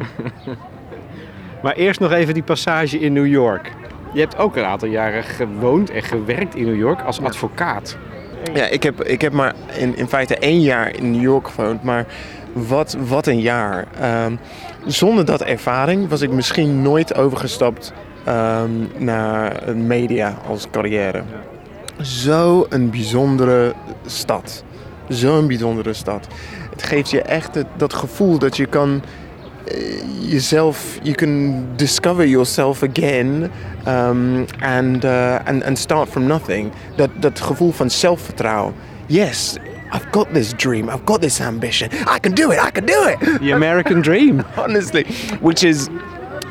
maar 1.64 1.74
eerst 1.74 2.00
nog 2.00 2.12
even 2.12 2.34
die 2.34 2.44
passage 2.44 3.00
in 3.00 3.14
New 3.14 3.28
York. 3.28 3.72
Je 4.14 4.20
hebt 4.20 4.38
ook 4.38 4.56
een 4.56 4.64
aantal 4.64 4.90
jaren 4.90 5.24
gewoond 5.24 5.90
en 5.90 6.04
gewerkt 6.04 6.56
in 6.56 6.66
New 6.66 6.78
York 6.78 7.02
als 7.02 7.22
advocaat. 7.22 7.98
Ja, 8.54 8.66
ik 8.66 8.84
heb, 8.84 9.04
ik 9.04 9.22
heb 9.22 9.34
maar 9.34 9.54
in, 9.78 9.98
in 9.98 10.08
feite 10.08 10.38
één 10.38 10.62
jaar 10.62 10.96
in 10.96 11.12
New 11.12 11.22
York 11.22 11.48
gewoond, 11.48 11.84
maar 11.84 12.06
wat, 12.54 12.98
wat 13.08 13.28
een 13.28 13.40
jaar. 13.40 13.88
Um, 14.26 14.40
zonder 14.86 15.26
dat 15.26 15.42
ervaring 15.42 16.10
was 16.10 16.22
ik 16.22 16.32
misschien 16.32 16.82
nooit 16.82 17.16
overgestapt 17.16 17.94
um, 18.28 18.92
naar 18.98 19.76
media 19.76 20.38
als 20.48 20.68
carrière. 20.72 21.24
Zo'n 22.02 22.90
bijzondere 22.90 23.74
stad. 24.06 24.64
Zo'n 25.08 25.48
bijzondere 25.48 25.94
stad. 25.94 26.28
Het 26.70 26.84
geeft 26.84 27.10
je 27.10 27.22
echt 27.22 27.56
het, 27.56 27.68
dat 27.78 27.94
gevoel 27.94 28.40
dat 28.40 28.58
je 28.58 28.66
kan 28.66 29.02
uh, 29.72 30.32
jezelf, 30.32 30.98
you 31.02 31.16
can 31.16 31.66
discover 31.76 32.28
yourself 32.28 32.84
again 32.84 33.52
um, 33.88 34.46
and, 34.60 35.06
uh, 35.06 35.36
and, 35.46 35.64
and 35.64 35.78
start 35.78 36.10
from 36.10 36.28
nothing. 36.28 36.72
Dat, 36.96 37.10
dat 37.20 37.40
gevoel 37.40 37.72
van 37.72 37.90
zelfvertrouwen. 37.90 38.74
Yes, 39.06 39.58
I've 39.94 40.08
got 40.12 40.34
this 40.34 40.54
dream. 40.56 40.90
I've 40.90 41.06
got 41.06 41.22
this 41.22 41.42
ambition. 41.42 41.90
I 41.92 42.20
can 42.20 42.34
do 42.34 42.52
it. 42.52 42.60
I 42.60 42.72
can 42.72 42.86
do 42.86 43.08
it. 43.08 43.40
The 43.42 43.54
American 43.54 44.02
dream. 44.02 44.44
Honestly, 44.56 45.06
which 45.42 45.64
is 45.64 45.88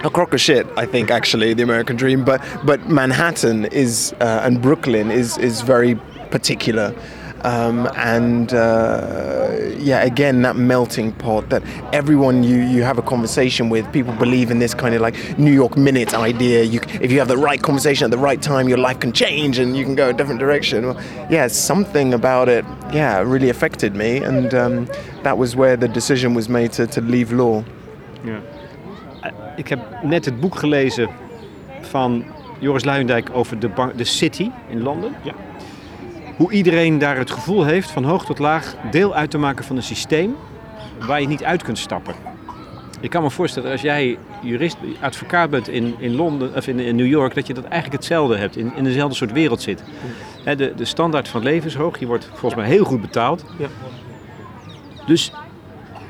a 0.07 0.11
crock 0.11 0.33
of 0.33 0.41
shit, 0.41 0.67
I 0.77 0.87
think, 0.87 1.11
actually, 1.11 1.53
the 1.53 1.63
American 1.63 1.97
dream. 1.97 2.25
But 2.25 2.41
but 2.65 2.89
Manhattan 2.89 3.67
is 3.67 4.15
uh, 4.21 4.41
and 4.45 4.63
Brooklyn 4.63 5.11
is 5.11 5.37
is 5.39 5.61
very 5.61 5.97
particular. 6.31 6.95
Um, 7.43 7.89
and 7.95 8.53
uh, 8.55 9.57
yeah, 9.79 10.03
again, 10.03 10.43
that 10.43 10.57
melting 10.57 11.13
pot 11.13 11.49
that 11.51 11.63
everyone 11.93 12.43
you, 12.43 12.57
you 12.57 12.83
have 12.83 12.99
a 12.99 13.03
conversation 13.03 13.69
with, 13.69 13.93
people 13.93 14.13
believe 14.15 14.51
in 14.51 14.59
this 14.59 14.75
kind 14.75 14.95
of 14.97 15.01
like 15.01 15.39
New 15.39 15.53
York 15.53 15.77
minute 15.77 16.13
idea. 16.15 16.65
You, 16.65 16.81
if 17.01 17.13
you 17.13 17.19
have 17.21 17.29
the 17.29 17.37
right 17.37 17.63
conversation 17.63 18.05
at 18.07 18.11
the 18.11 18.19
right 18.19 18.43
time, 18.43 18.69
your 18.69 18.79
life 18.79 18.99
can 18.99 19.13
change 19.13 19.59
and 19.59 19.77
you 19.77 19.85
can 19.85 19.95
go 19.95 20.09
a 20.09 20.13
different 20.13 20.41
direction. 20.41 20.87
Well, 20.87 21.01
yeah, 21.31 21.47
something 21.47 22.15
about 22.15 22.49
it, 22.49 22.65
yeah, 22.93 23.21
really 23.21 23.51
affected 23.51 23.95
me, 23.95 24.17
and 24.19 24.53
um, 24.55 24.89
that 25.23 25.39
was 25.39 25.55
where 25.55 25.77
the 25.77 25.89
decision 25.89 26.35
was 26.35 26.49
made 26.49 26.73
to, 26.73 26.87
to 26.89 27.01
leave 27.01 27.33
law. 27.33 27.63
Yeah. 28.25 28.41
Ik 29.57 29.69
heb 29.69 29.81
net 30.03 30.25
het 30.25 30.41
boek 30.41 30.57
gelezen 30.57 31.09
van 31.81 32.25
Joris 32.59 32.85
Luijendijk 32.85 33.29
over 33.33 33.59
de, 33.59 33.71
de 33.97 34.05
City 34.05 34.51
in 34.69 34.83
Londen. 34.83 35.15
Ja. 35.23 35.33
Hoe 36.37 36.53
iedereen 36.53 36.99
daar 36.99 37.17
het 37.17 37.31
gevoel 37.31 37.65
heeft 37.65 37.91
van 37.91 38.05
hoog 38.05 38.25
tot 38.25 38.39
laag 38.39 38.75
deel 38.91 39.15
uit 39.15 39.31
te 39.31 39.39
maken 39.39 39.65
van 39.65 39.77
een 39.77 39.83
systeem 39.83 40.37
waar 41.07 41.21
je 41.21 41.27
niet 41.27 41.45
uit 41.45 41.63
kunt 41.63 41.79
stappen. 41.79 42.15
Ik 43.01 43.11
kan 43.11 43.23
me 43.23 43.31
voorstellen 43.31 43.71
als 43.71 43.81
jij 43.81 44.19
jurist, 44.43 44.77
advocaat 45.01 45.51
bent 45.51 45.69
in, 45.69 45.95
in 45.99 46.15
Londen 46.15 46.55
of 46.55 46.67
in, 46.67 46.81
in 46.81 46.97
New 46.97 47.07
York, 47.07 47.35
dat 47.35 47.47
je 47.47 47.55
dat 47.55 47.65
eigenlijk 47.65 48.03
hetzelfde 48.03 48.37
hebt, 48.37 48.57
in, 48.57 48.73
in 48.77 48.85
dezelfde 48.85 49.17
soort 49.17 49.33
wereld 49.33 49.63
zit. 49.63 49.83
De, 50.45 50.73
de 50.77 50.85
standaard 50.85 51.29
van 51.29 51.41
het 51.41 51.51
leven 51.51 51.69
is 51.69 51.75
hoog, 51.75 51.99
je 51.99 52.07
wordt 52.07 52.29
volgens 52.33 52.55
mij 52.55 52.67
heel 52.67 52.85
goed 52.85 53.01
betaald. 53.01 53.45
Ja. 53.59 53.69
Dus 55.07 55.33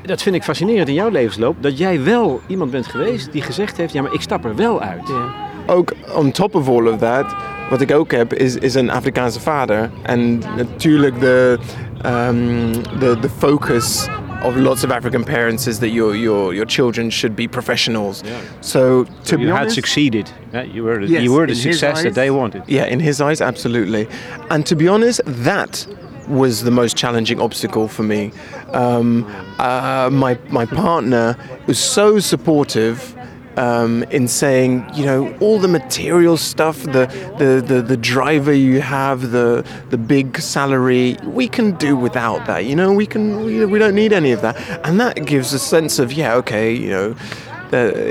dat 0.07 0.21
vind 0.21 0.35
ik 0.35 0.43
fascinerend 0.43 0.87
in 0.87 0.93
jouw 0.93 1.09
levensloop. 1.09 1.55
Dat 1.59 1.77
jij 1.77 2.03
wel 2.03 2.41
iemand 2.47 2.71
bent 2.71 2.87
geweest 2.87 3.31
die 3.31 3.41
gezegd 3.41 3.77
heeft: 3.77 3.93
ja, 3.93 4.01
maar 4.01 4.13
ik 4.13 4.21
stap 4.21 4.45
er 4.45 4.55
wel 4.55 4.81
uit. 4.81 5.07
Ja. 5.07 5.33
Ook 5.65 5.93
on 6.15 6.31
top 6.31 6.55
of 6.55 6.67
all 6.67 6.87
of 6.87 6.97
that, 6.97 7.25
wat 7.69 7.81
ik 7.81 7.91
ook 7.91 8.11
heb, 8.11 8.33
is, 8.33 8.55
is 8.55 8.73
een 8.73 8.89
Afrikaanse 8.89 9.39
vader. 9.39 9.89
En 10.01 10.41
natuurlijk 10.55 11.19
de, 11.19 11.57
um, 12.05 12.71
de, 12.99 13.17
de 13.21 13.29
focus 13.37 14.07
of 14.43 14.55
lots 14.55 14.83
of 14.83 14.91
African 14.91 15.23
parents 15.23 15.67
is 15.67 15.79
that 15.79 15.91
your 15.91 16.15
your 16.15 16.53
your 16.53 16.65
children 16.65 17.11
should 17.11 17.35
be 17.35 17.47
professionals. 17.47 18.21
Yeah. 18.25 18.33
So 18.59 19.03
to 19.03 19.09
so 19.23 19.35
you 19.35 19.47
be 19.47 19.57
had 19.57 19.71
succeeded. 19.71 20.31
Yeah, 20.51 20.73
you 20.73 20.83
were 20.83 21.01
yes, 21.01 21.21
you 21.21 21.33
were 21.33 21.47
the 21.47 21.55
success 21.55 21.97
eyes, 21.97 22.03
that 22.03 22.13
they 22.13 22.29
wanted. 22.31 22.61
Yeah, 22.65 22.91
in 22.91 22.99
his 22.99 23.19
eyes, 23.19 23.41
absolutely. 23.41 24.07
And 24.49 24.65
to 24.65 24.75
be 24.75 24.87
honest, 24.87 25.21
that 25.43 25.87
was 26.27 26.63
the 26.63 26.71
most 26.71 26.97
challenging 26.97 27.39
obstacle 27.39 27.87
for 27.87 28.03
me. 28.03 28.31
Um, 28.69 29.25
uh, 29.59 30.09
my 30.11 30.37
my 30.49 30.65
partner 30.65 31.37
was 31.67 31.79
so 31.79 32.19
supportive. 32.19 33.13
Um, 33.57 34.03
in 34.11 34.27
saying, 34.27 34.87
you 34.93 35.03
know, 35.03 35.35
all 35.39 35.57
the 35.57 35.67
material 35.67 36.37
stuff, 36.37 36.83
the, 36.83 37.07
the, 37.39 37.59
the, 37.65 37.81
the, 37.81 37.97
driver 37.97 38.53
you 38.53 38.81
have, 38.81 39.31
the, 39.31 39.65
the 39.89 39.97
big 39.97 40.37
salary, 40.37 41.17
we 41.23 41.47
can 41.47 41.71
do 41.71 41.95
without 41.95 42.45
that. 42.45 42.65
You 42.65 42.75
know, 42.75 42.93
we 42.93 43.07
can, 43.07 43.43
we, 43.43 43.65
we 43.65 43.79
don't 43.79 43.95
need 43.95 44.13
any 44.13 44.31
of 44.31 44.41
that. 44.43 44.55
And 44.85 44.99
that 44.99 45.25
gives 45.25 45.53
a 45.53 45.57
sense 45.57 45.97
of, 45.97 46.13
yeah, 46.13 46.35
okay, 46.35 46.71
you 46.71 46.91
know, 46.91 47.15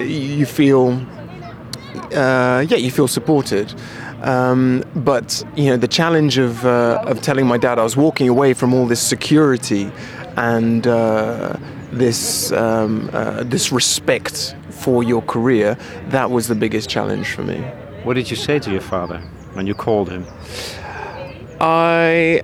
you 0.03 0.47
feel, 0.47 1.01
uh, 2.13 2.65
yeah, 2.69 2.77
you 2.77 2.91
feel 2.91 3.07
supported. 3.07 3.73
Um, 4.26 4.83
but 4.97 5.45
you 5.56 5.66
know, 5.71 5.76
the 5.76 5.88
challenge 5.88 6.37
of 6.37 6.66
uh, 6.66 7.02
of 7.06 7.23
telling 7.23 7.47
my 7.47 7.59
dad 7.59 7.78
I 7.78 7.85
was 7.85 7.97
walking 7.97 8.28
away 8.28 8.54
from 8.54 8.75
all 8.75 8.87
this 8.87 9.00
security 9.00 9.90
and 10.37 10.87
uh, 10.87 11.56
this 11.92 12.50
um, 12.52 13.09
uh, 13.12 13.45
this 13.45 13.71
respect 13.71 14.56
for 14.71 15.04
your 15.04 15.23
career, 15.23 15.78
that 16.09 16.30
was 16.30 16.49
the 16.49 16.54
biggest 16.54 16.90
challenge 16.90 17.33
for 17.33 17.45
me. 17.45 17.59
What 18.02 18.14
did 18.14 18.30
you 18.30 18.37
say 18.37 18.59
to 18.59 18.71
your 18.71 18.80
father 18.80 19.18
when 19.54 19.66
you 19.66 19.75
called 19.75 20.11
him? 20.11 20.26
I 21.61 22.42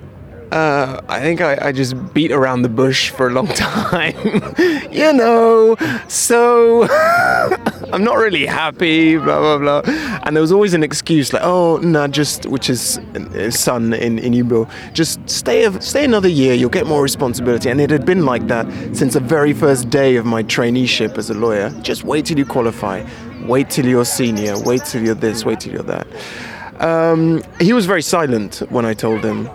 uh, 0.52 1.00
I 1.08 1.20
think 1.20 1.40
I, 1.40 1.68
I, 1.68 1.72
just 1.72 1.94
beat 2.12 2.30
around 2.30 2.60
the 2.60 2.68
bush 2.68 3.08
for 3.08 3.26
a 3.26 3.30
long 3.30 3.46
time. 3.54 4.14
you 4.92 5.10
know, 5.14 5.76
so 6.08 6.86
I'm 7.92 8.04
not 8.04 8.18
really 8.18 8.44
happy, 8.44 9.16
blah, 9.16 9.40
blah, 9.40 9.80
blah. 9.80 9.94
And 10.24 10.36
there 10.36 10.42
was 10.42 10.52
always 10.52 10.74
an 10.74 10.82
excuse 10.82 11.32
like, 11.32 11.42
oh, 11.42 11.78
no, 11.78 12.06
just, 12.06 12.44
which 12.44 12.68
is 12.68 12.98
uh, 12.98 13.50
son 13.50 13.94
in, 13.94 14.18
in 14.18 14.34
Igbo, 14.34 14.70
just 14.92 15.26
stay, 15.26 15.70
stay 15.80 16.04
another 16.04 16.28
year, 16.28 16.52
you'll 16.52 16.68
get 16.68 16.86
more 16.86 17.02
responsibility. 17.02 17.70
And 17.70 17.80
it 17.80 17.88
had 17.88 18.04
been 18.04 18.26
like 18.26 18.46
that 18.48 18.66
since 18.94 19.14
the 19.14 19.20
very 19.20 19.54
first 19.54 19.88
day 19.88 20.16
of 20.16 20.26
my 20.26 20.42
traineeship 20.42 21.16
as 21.16 21.30
a 21.30 21.34
lawyer. 21.34 21.70
Just 21.80 22.04
wait 22.04 22.26
till 22.26 22.36
you 22.36 22.44
qualify, 22.44 23.06
wait 23.46 23.70
till 23.70 23.86
you're 23.86 24.04
senior, 24.04 24.58
wait 24.58 24.84
till 24.84 25.02
you're 25.02 25.14
this, 25.14 25.46
wait 25.46 25.60
till 25.60 25.72
you're 25.72 25.82
that. 25.84 26.06
Um, 26.80 27.42
he 27.60 27.72
was 27.72 27.86
very 27.86 28.02
silent 28.02 28.56
when 28.68 28.84
I 28.84 28.92
told 28.92 29.24
him. 29.24 29.48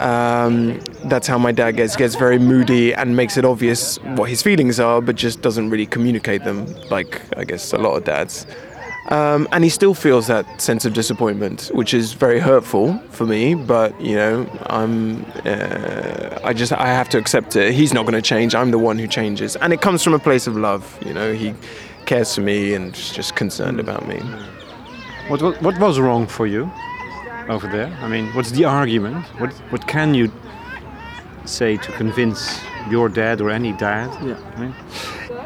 Um, 0.00 0.80
that's 1.04 1.26
how 1.26 1.38
my 1.38 1.52
dad 1.52 1.72
gets 1.72 1.96
gets 1.96 2.14
very 2.14 2.38
moody 2.38 2.94
and 2.94 3.16
makes 3.16 3.36
it 3.36 3.44
obvious 3.44 3.98
what 3.98 4.28
his 4.28 4.42
feelings 4.42 4.80
are, 4.80 5.00
but 5.00 5.16
just 5.16 5.40
doesn't 5.40 5.70
really 5.70 5.86
communicate 5.86 6.44
them 6.44 6.66
like 6.90 7.22
I 7.36 7.44
guess 7.44 7.72
a 7.72 7.78
lot 7.78 7.96
of 7.96 8.04
dads. 8.04 8.46
Um, 9.08 9.46
and 9.52 9.62
he 9.62 9.68
still 9.68 9.92
feels 9.92 10.28
that 10.28 10.60
sense 10.60 10.86
of 10.86 10.94
disappointment, 10.94 11.70
which 11.74 11.92
is 11.92 12.14
very 12.14 12.40
hurtful 12.40 12.98
for 13.10 13.26
me. 13.26 13.54
But 13.54 13.98
you 14.00 14.16
know, 14.16 14.46
I'm, 14.66 15.24
uh, 15.44 16.38
I 16.42 16.54
just 16.54 16.72
I 16.72 16.86
have 16.86 17.08
to 17.10 17.18
accept 17.18 17.54
it. 17.56 17.74
He's 17.74 17.92
not 17.92 18.02
going 18.06 18.14
to 18.14 18.22
change. 18.22 18.54
I'm 18.54 18.70
the 18.70 18.78
one 18.78 18.98
who 18.98 19.06
changes, 19.06 19.56
and 19.56 19.72
it 19.72 19.82
comes 19.82 20.02
from 20.02 20.14
a 20.14 20.18
place 20.18 20.46
of 20.46 20.56
love. 20.56 20.98
You 21.04 21.12
know, 21.12 21.34
he 21.34 21.54
cares 22.06 22.34
for 22.34 22.40
me 22.40 22.74
and 22.74 22.94
is 22.94 23.12
just 23.12 23.36
concerned 23.36 23.78
about 23.78 24.08
me. 24.08 24.20
What, 25.28 25.40
what, 25.40 25.62
what 25.62 25.78
was 25.78 25.98
wrong 25.98 26.26
for 26.26 26.46
you 26.46 26.70
over 27.48 27.68
there? 27.70 27.90
I 28.02 28.08
mean, 28.08 28.32
what's 28.34 28.50
the 28.50 28.64
argument? 28.64 29.24
What, 29.38 29.52
what 29.70 29.86
can 29.86 30.14
you 30.14 30.30
say 31.44 31.76
to 31.76 31.92
convince 31.92 32.60
your 32.90 33.08
dad 33.08 33.40
or 33.40 33.50
any 33.50 33.72
dad? 33.72 34.10
Ja. 34.22 34.36
I 34.56 34.60
mean, 34.60 34.74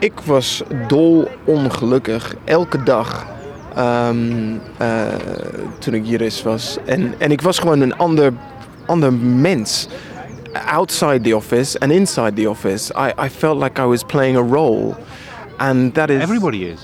Ik 0.01 0.21
was 0.21 0.63
dol 0.87 1.29
ongelukkig 1.45 2.35
elke 2.45 2.83
dag 2.83 3.27
ehm, 3.75 4.57
eh, 4.77 5.15
toen 5.79 5.95
ik 5.95 6.07
jurist 6.07 6.43
was. 6.43 6.77
En, 6.85 7.15
en 7.19 7.31
ik 7.31 7.41
was 7.41 7.59
gewoon 7.59 7.81
een 7.81 7.97
ander, 7.97 8.33
ander 8.87 9.13
mens. 9.13 9.89
Outside 10.67 11.21
the 11.21 11.37
office 11.37 11.79
and 11.79 11.93
inside 11.93 12.33
the 12.33 12.51
office, 12.51 12.93
I, 12.97 13.25
I 13.25 13.29
felt 13.31 13.63
like 13.63 13.83
I 13.83 13.85
was 13.85 14.03
playing 14.03 14.37
a 14.37 14.55
role. 14.55 14.95
And 15.57 15.95
that 15.95 16.11
is. 16.11 16.23
everybody 16.23 16.65
is. 16.65 16.81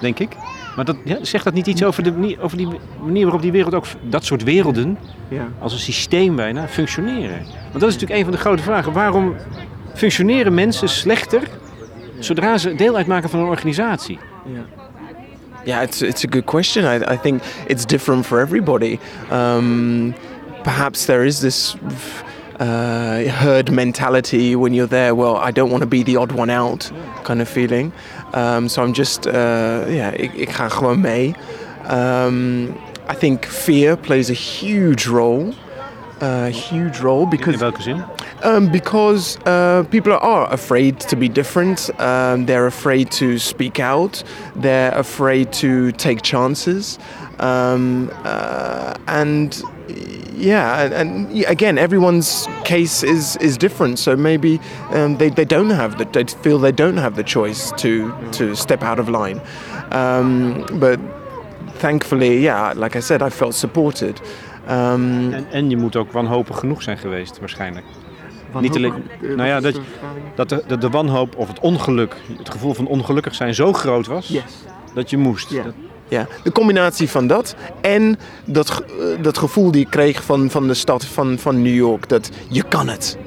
Denk 0.00 0.18
ik. 0.18 0.36
Maar 0.76 0.84
dat, 0.84 0.96
ja, 1.04 1.16
zegt 1.22 1.44
dat 1.44 1.54
niet 1.54 1.66
iets 1.66 1.84
over, 1.84 2.02
de, 2.02 2.12
manier- 2.12 2.40
over 2.40 2.56
die 2.56 2.68
manier 3.02 3.22
waarop 3.22 3.42
die 3.42 3.52
wereld 3.52 3.74
ook, 3.74 3.84
dat 4.02 4.24
soort 4.24 4.42
werelden, 4.42 4.98
Ja. 5.28 5.48
als 5.58 5.72
een 5.72 5.78
systeem 5.78 6.36
bijna, 6.36 6.68
functioneren? 6.68 7.38
Want 7.70 7.80
dat 7.80 7.88
is 7.88 7.92
natuurlijk 7.94 8.18
een 8.18 8.24
van 8.24 8.32
de 8.32 8.38
grote 8.38 8.62
vragen. 8.62 8.92
Waarom 8.92 9.34
functioneren 9.94 10.54
mensen 10.54 10.88
slechter 10.88 11.42
zodra 12.18 12.58
ze 12.58 12.74
deel 12.74 12.96
uitmaken 12.96 13.30
van 13.30 13.40
een 13.40 13.46
organisatie? 13.46 14.18
Yeah, 15.64 15.82
it's 15.82 16.00
it's 16.02 16.24
a 16.24 16.28
good 16.30 16.44
question. 16.44 16.84
I, 16.84 17.12
I 17.12 17.18
think 17.22 17.42
it's 17.66 17.86
different 17.86 18.26
for 18.26 18.40
everybody. 18.40 18.98
Um, 19.32 20.14
perhaps 20.62 21.04
there 21.04 21.24
is 21.24 21.38
this 21.38 21.76
uh, 22.60 23.28
herd 23.28 23.70
mentality 23.70 24.56
when 24.56 24.74
you're 24.74 24.88
there. 24.88 25.14
Well, 25.14 25.36
I 25.36 25.50
don't 25.50 25.70
want 25.70 25.82
to 25.82 25.86
be 25.86 26.02
the 26.02 26.16
odd 26.16 26.32
one 26.32 26.50
out, 26.50 26.90
kind 27.24 27.40
of 27.40 27.48
feeling. 27.48 27.92
Um, 28.34 28.68
so 28.68 28.82
I'm 28.82 28.92
just 28.92 29.26
uh, 29.26 29.84
yeah, 29.88 30.12
ik, 30.14 30.32
ik 30.34 30.50
ga 30.50 30.68
gewoon 30.68 31.00
mee. 31.00 31.34
Um, 31.90 32.74
I 33.08 33.14
think 33.18 33.46
fear 33.46 33.96
plays 33.96 34.30
a 34.30 34.34
huge 34.34 35.06
role. 35.06 35.54
A 36.20 36.48
huge 36.48 37.00
role 37.00 37.26
because 37.26 37.54
In 37.54 37.60
welke 37.60 37.82
zin? 37.82 38.04
Um, 38.42 38.70
because 38.70 39.38
uh, 39.46 39.84
people 39.90 40.12
are 40.12 40.52
afraid 40.52 41.00
to 41.00 41.16
be 41.16 41.28
different. 41.28 41.90
Um, 42.00 42.46
they're 42.46 42.66
afraid 42.66 43.10
to 43.12 43.38
speak 43.38 43.80
out. 43.80 44.22
They're 44.54 44.92
afraid 44.98 45.52
to 45.54 45.92
take 45.92 46.22
chances. 46.22 46.98
Um, 47.38 48.10
uh, 48.24 48.94
and 49.06 49.62
yeah, 50.34 51.00
and, 51.00 51.44
again, 51.46 51.78
everyone's 51.78 52.46
case 52.64 53.02
is, 53.02 53.36
is 53.36 53.56
different. 53.56 53.98
So 53.98 54.16
maybe 54.16 54.60
um, 54.90 55.16
they, 55.16 55.30
they 55.30 55.44
don't 55.44 55.70
have 55.70 55.98
the 55.98 56.04
they 56.04 56.24
feel 56.24 56.58
they 56.58 56.72
don't 56.72 56.98
have 56.98 57.16
the 57.16 57.24
choice 57.24 57.72
to 57.78 58.14
to 58.32 58.54
step 58.54 58.82
out 58.82 58.98
of 58.98 59.08
line. 59.08 59.40
Um, 59.92 60.66
but 60.78 61.00
thankfully, 61.78 62.38
yeah, 62.38 62.72
like 62.74 62.96
I 62.96 63.00
said, 63.00 63.22
I 63.22 63.30
felt 63.30 63.54
supported. 63.54 64.20
Um, 64.68 65.32
En, 65.32 65.46
en 65.50 65.70
je 65.70 65.76
moet 65.76 65.96
ook 65.96 66.12
wanhopig 66.12 66.58
genoeg 66.58 66.82
zijn 66.82 66.98
geweest, 66.98 67.38
waarschijnlijk. 67.38 67.84
Niet 68.60 68.76
alleen, 68.76 68.92
nou 69.20 69.48
ja, 69.48 69.60
dat, 69.60 69.80
dat 70.34 70.48
de, 70.48 70.62
de, 70.66 70.78
de 70.78 70.88
wanhoop 70.90 71.36
of 71.36 71.48
het 71.48 71.60
ongeluk, 71.60 72.16
het 72.38 72.50
gevoel 72.50 72.74
van 72.74 72.86
ongelukkig 72.86 73.34
zijn 73.34 73.54
zo 73.54 73.72
groot 73.72 74.06
was, 74.06 74.28
Yes. 74.28 74.42
dat 74.94 75.10
je 75.10 75.16
moest. 75.16 75.50
Ja. 75.50 75.62
Dat- 75.62 75.74
Ja, 76.08 76.26
de 76.42 76.52
combinatie 76.52 77.10
van 77.10 77.26
dat 77.26 77.54
en 77.80 78.18
dat, 78.44 78.70
ge- 78.70 78.84
eh, 79.16 79.22
dat 79.22 79.38
gevoel 79.38 79.70
die 79.70 79.80
ik 79.80 79.90
kreeg 79.90 80.22
van, 80.24 80.50
van 80.50 80.66
de 80.66 80.74
stad 80.74 81.04
van, 81.04 81.38
van 81.38 81.62
New 81.62 81.74
York, 81.74 82.08
dat 82.08 82.30
je 82.48 82.62
kan 82.62 82.88
het. 82.88 83.18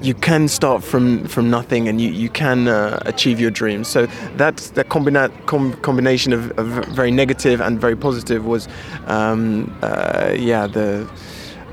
You 0.00 0.14
can 0.18 0.48
start 0.48 0.84
from, 0.84 1.20
from 1.26 1.48
nothing 1.48 1.88
and 1.88 2.00
you, 2.00 2.12
you 2.12 2.28
can 2.28 2.58
uh, 2.66 2.92
achieve 2.92 3.38
your 3.40 3.52
dreams. 3.52 3.90
So 3.90 4.04
that, 4.36 4.70
that 4.74 4.84
combina- 4.86 5.30
com- 5.44 5.80
combination 5.80 6.32
of, 6.38 6.40
of 6.66 6.66
very 6.94 7.10
negative 7.10 7.64
and 7.64 7.80
very 7.80 7.96
positive 7.96 8.42
was, 8.46 8.66
um, 9.10 9.72
uh, 9.82 10.34
yeah, 10.36 10.72
the, 10.72 11.02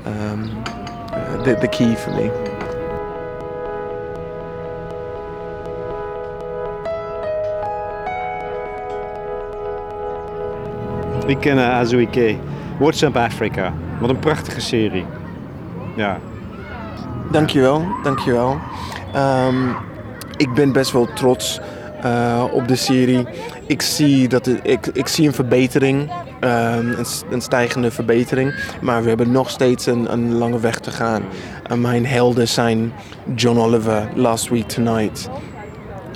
um, 0.06 0.50
uh, 1.12 1.42
the, 1.44 1.54
the 1.60 1.68
key 1.68 1.94
for 1.94 2.10
me. 2.14 2.30
Ik 11.26 11.40
ken 11.40 11.56
uh, 11.56 11.70
Azuike. 11.70 12.36
WhatsApp 12.78 13.16
Africa. 13.16 13.72
Wat 14.00 14.10
een 14.10 14.18
prachtige 14.18 14.60
serie. 14.60 15.04
Ja. 15.96 16.18
Dankjewel, 17.30 17.84
dankjewel. 18.02 18.58
Ehm 19.12 19.84
ik 20.36 20.54
ben 20.54 20.72
best 20.72 20.92
wel 20.92 21.08
trots 21.14 21.60
eh, 22.02 22.44
op 22.52 22.68
de 22.68 22.76
serie. 22.76 23.26
Ik 23.66 23.82
zie, 23.82 24.28
dat 24.28 24.50
ik, 24.62 24.86
ik 24.86 25.08
zie 25.08 25.26
een 25.26 25.34
verbetering, 25.34 26.10
ehm, 26.40 26.94
een, 27.30 27.40
stijgende 27.40 27.90
verbetering. 27.90 28.54
Maar 28.80 29.02
we 29.02 29.08
hebben 29.08 29.30
nog 29.30 29.50
steeds 29.50 29.86
een, 29.86 30.12
een 30.12 30.34
lange 30.34 30.60
weg 30.60 30.78
te 30.78 30.90
gaan. 30.90 31.22
Mijn 31.76 32.06
helden 32.06 32.48
zijn 32.48 32.92
John 33.34 33.58
Oliver, 33.58 34.08
Last 34.14 34.48
Week 34.48 34.68
Tonight. 34.68 35.28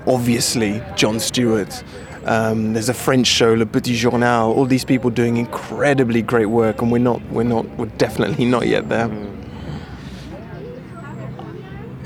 Obviously, 0.04 0.82
John 0.94 1.18
Stewart. 1.18 1.84
Um, 2.26 2.72
there's 2.72 2.88
a 2.88 2.94
French 2.94 3.26
show, 3.26 3.54
Le 3.56 3.64
Petit 3.66 3.94
Journal. 3.94 4.54
All 4.54 4.66
these 4.66 4.85
people 4.85 5.11
doing 5.11 5.37
incredibly 5.38 6.22
great 6.26 6.48
work, 6.48 6.80
and 6.83 6.90
we're 6.90 7.02
not, 7.02 7.20
we're 7.30 7.48
not, 7.48 7.64
we're 7.76 7.90
definitely 7.96 8.44
not 8.44 8.64
yet 8.66 8.88
there. 8.88 9.09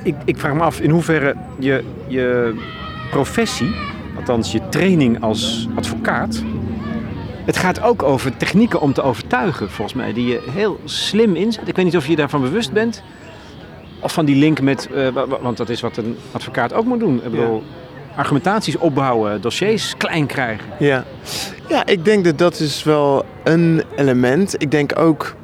Ik, 0.03 0.15
ik 0.25 0.39
vraag 0.39 0.55
me 0.55 0.61
af 0.61 0.81
in 0.81 0.91
hoeverre 0.91 1.35
je, 1.59 1.85
je 2.07 2.55
professie, 3.11 3.71
althans 4.17 4.53
je 4.53 4.69
training 4.69 5.23
als 5.23 5.69
advocaat, 5.75 6.43
het 7.45 7.57
gaat 7.57 7.83
ook 7.83 8.03
over 8.03 8.37
technieken 8.37 8.81
om 8.81 8.93
te 8.93 9.03
overtuigen, 9.03 9.71
volgens 9.71 9.97
mij, 9.97 10.13
die 10.13 10.27
je 10.27 10.41
heel 10.51 10.81
slim 10.85 11.35
inzet. 11.35 11.69
Ik 11.69 11.77
weet 11.77 11.85
niet 11.85 11.97
of 11.97 12.07
je 12.07 12.17
daarvan 12.17 12.41
bewust 12.41 12.73
bent. 12.73 13.03
Of 14.01 14.13
van 14.13 14.25
die 14.25 14.37
link 14.37 14.61
met, 14.61 14.89
wa- 15.13 15.27
want 15.41 15.57
dat 15.57 15.69
is 15.69 15.81
wat 15.81 15.97
een 15.97 16.17
advocaat 16.33 16.73
ook 16.73 16.85
moet 16.85 17.01
doen. 17.01 17.17
Ik 17.17 17.31
bedoel, 17.31 17.63
argumentaties 18.17 18.77
opbouwen, 18.77 19.41
dossiers 19.41 19.95
klein 19.97 20.27
krijgen. 20.27 20.65
Ja. 20.79 21.05
ja, 21.69 21.87
ik 21.87 22.05
denk 22.05 22.25
dat 22.25 22.39
dat 22.39 22.61
is 22.61 22.83
wel 22.83 23.25
een 23.45 23.83
element. 23.97 24.55
Ik 24.63 24.71
denk 24.71 24.99
ook 24.99 25.35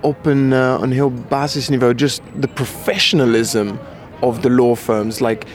op 0.00 0.26
een, 0.26 0.52
eh, 0.52 0.76
een 0.80 0.92
heel 0.92 1.12
basisniveau, 1.28 1.94
just 1.94 2.20
the 2.40 2.48
professionalism 2.48 3.66
of 4.20 4.38
the 4.38 4.50
law 4.50 4.76
firms. 4.76 5.18
Like 5.18 5.46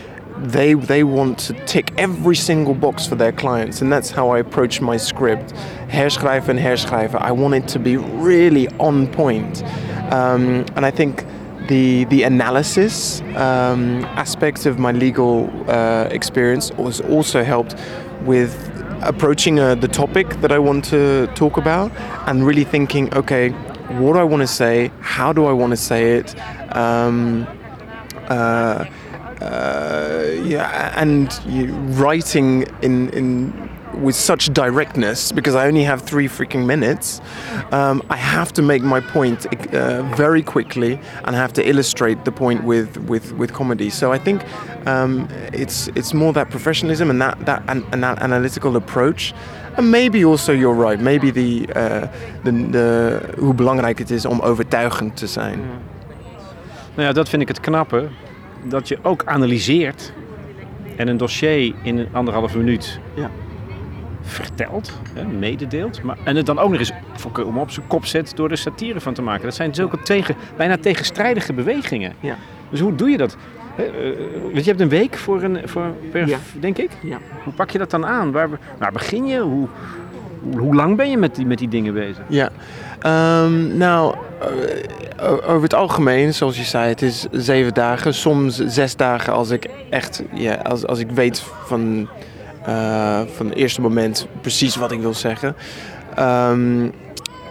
they 0.52 0.76
they 0.76 1.04
want 1.04 1.46
to 1.46 1.54
tick 1.64 1.92
every 1.96 2.36
single 2.36 2.74
box 2.74 3.08
for 3.08 3.18
their 3.18 3.34
clients, 3.34 3.82
and 3.82 3.92
that's 3.92 4.12
how 4.12 4.36
I 4.36 4.40
approach 4.40 4.82
my 4.82 4.98
script. 4.98 5.54
Herschrijven 5.88 6.50
and 6.50 6.60
herschrijven. 6.60 7.22
I 7.22 7.32
want 7.32 7.54
it 7.54 7.68
to 7.68 7.80
be 7.80 7.98
really 8.22 8.70
on 8.78 9.10
point, 9.10 9.64
um, 10.12 10.64
and 10.74 10.86
I 10.86 10.92
think 10.92 11.24
the 11.68 12.06
the 12.06 12.24
analysis 12.24 13.22
um, 13.36 14.04
aspect 14.18 14.66
of 14.66 14.80
my 14.80 14.92
legal 14.92 15.50
uh, 15.70 16.08
experience 16.12 16.72
was 16.74 17.02
also 17.02 17.44
helped 17.44 17.76
with 18.24 18.54
approaching 19.02 19.60
uh, 19.60 19.76
the 19.76 19.88
topic 19.88 20.30
that 20.42 20.52
I 20.52 20.60
want 20.60 20.86
to 20.86 21.28
talk 21.36 21.58
about 21.58 21.92
and 22.28 22.46
really 22.46 22.64
thinking, 22.64 23.14
okay, 23.14 23.50
what 24.00 24.14
do 24.14 24.20
I 24.20 24.24
want 24.24 24.42
to 24.42 24.48
say? 24.48 24.92
How 25.02 25.34
do 25.34 25.46
I 25.46 25.52
want 25.52 25.72
to 25.72 25.78
say 25.78 26.18
it? 26.18 26.36
Um, 26.76 27.48
uh, 28.30 28.86
uh, 29.42 30.26
yeah, 30.44 30.94
and 30.96 31.40
you, 31.46 31.74
writing 32.02 32.64
in 32.82 33.10
in 33.10 33.65
with 34.02 34.16
such 34.16 34.54
directness 34.54 35.32
because 35.32 35.56
I 35.56 35.68
only 35.68 35.84
have 35.84 36.02
three 36.02 36.28
freaking 36.28 36.66
minutes. 36.66 37.22
Um, 37.72 38.02
I 38.10 38.18
have 38.18 38.54
to 38.54 38.62
make 38.62 38.84
my 38.84 39.00
point 39.00 39.46
uh, 39.74 40.04
very 40.16 40.44
quickly 40.44 41.00
and 41.24 41.36
I 41.36 41.40
have 41.40 41.54
to 41.54 41.68
illustrate 41.68 42.26
the 42.26 42.32
point 42.32 42.64
with 42.64 42.98
with, 43.08 43.32
with 43.34 43.54
comedy. 43.54 43.90
So 43.90 44.12
I 44.12 44.20
think 44.20 44.44
um, 44.88 45.28
it's 45.54 45.88
it's 45.96 46.14
more 46.14 46.34
that 46.34 46.50
professionalism 46.50 47.10
and 47.10 47.22
that 47.22 47.46
that, 47.46 47.64
an, 47.68 47.84
an 47.92 48.04
analytical 48.04 48.76
approach. 48.76 49.34
And 49.78 49.92
maybe 49.92 50.24
also 50.24 50.54
you're 50.54 50.74
right. 50.74 51.00
Maybe 51.00 51.32
the, 51.32 51.68
uh, 51.76 52.08
the, 52.44 52.52
the 52.72 53.20
hoe 53.40 53.54
belangrijk 53.54 54.00
het 54.00 54.12
is 54.12 54.26
om 54.26 54.40
overtuigend 54.40 55.18
te 55.18 55.28
zijn. 55.28 55.60
Nou 56.96 57.08
ja, 57.08 57.14
dat 57.14 57.30
vind 57.30 57.42
ik 57.42 57.48
het 57.48 57.60
knappe. 57.60 58.08
Dat 58.64 58.88
je 58.88 58.98
ook 59.02 59.24
analyseert 59.26 60.14
en 60.96 61.08
een 61.08 61.18
dossier 61.18 61.74
in 61.84 61.98
een 61.98 62.08
anderhalve 62.12 62.58
minuut 62.58 63.00
Ja. 63.16 63.30
Vertelt, 64.26 64.92
hè, 65.14 65.24
mededeelt. 65.24 66.04
Maar, 66.04 66.18
en 66.24 66.36
het 66.36 66.46
dan 66.46 66.60
ook 66.60 66.70
nog 66.70 66.80
eens 66.80 66.92
om 67.46 67.58
op 67.58 67.72
zijn 67.72 67.88
kop 67.88 68.06
zet 68.06 68.32
door 68.36 68.52
er 68.52 68.58
satire 68.58 69.02
van 69.02 69.14
te 69.14 69.22
maken. 69.22 69.44
Dat 69.44 69.56
zijn 69.56 69.76
zulke 69.76 70.02
tegen, 70.02 70.36
bijna 70.58 70.78
tegenstrijdige 70.78 71.54
bewegingen. 71.54 72.14
Ja. 72.20 72.36
Dus 72.70 72.80
hoe 72.80 72.96
doe 72.96 73.10
je 73.10 73.18
dat? 73.18 73.38
Eh, 73.76 73.86
eh, 73.86 74.16
want 74.42 74.64
je 74.64 74.70
hebt 74.70 74.82
een 74.82 74.90
week 74.90 75.16
voor 75.16 75.44
een, 75.44 75.70
voor, 75.70 75.94
per, 76.12 76.28
Ja. 76.28 76.38
denk 76.60 76.78
ik. 76.78 76.90
Ja. 77.02 77.18
Hoe 77.44 77.54
pak 77.54 77.70
je 77.70 77.78
dat 77.78 77.90
dan 77.92 78.06
aan? 78.06 78.32
Waar, 78.32 78.50
waar 78.78 78.92
begin 78.92 79.26
je? 79.26 79.40
Hoe, 79.40 79.68
hoe, 80.58 80.76
lang 80.76 80.98
ben 80.98 81.10
je 81.10 81.18
met 81.18 81.36
die, 81.36 81.46
met 81.46 81.58
die 81.58 81.68
dingen 81.68 81.94
bezig? 81.94 82.24
Ja, 82.28 82.52
Ehm, 83.06 83.78
nou, 83.78 84.16
eh, 85.18 85.32
over 85.32 85.62
het 85.62 85.74
algemeen, 85.74 86.34
zoals 86.34 86.58
je 86.58 86.64
zei, 86.64 86.90
het 86.90 87.02
is 87.02 87.26
zeven 87.32 87.74
dagen, 87.74 88.14
soms 88.14 88.58
zes 88.58 88.96
dagen 88.96 89.34
als 89.34 89.50
ik 89.50 89.68
echt, 89.90 90.24
ja, 90.34 90.54
als, 90.54 90.86
als 90.86 91.00
ik 91.00 91.12
weet 91.12 91.44
van, 91.66 92.08
eh, 92.66 93.22
van 93.36 93.46
het 93.46 93.56
eerste 93.56 93.82
moment 93.82 94.28
precies 94.42 94.76
wat 94.76 94.92
ik 94.92 95.00
wil 95.00 95.14
zeggen. 95.14 95.56
Ehm, 96.16 96.90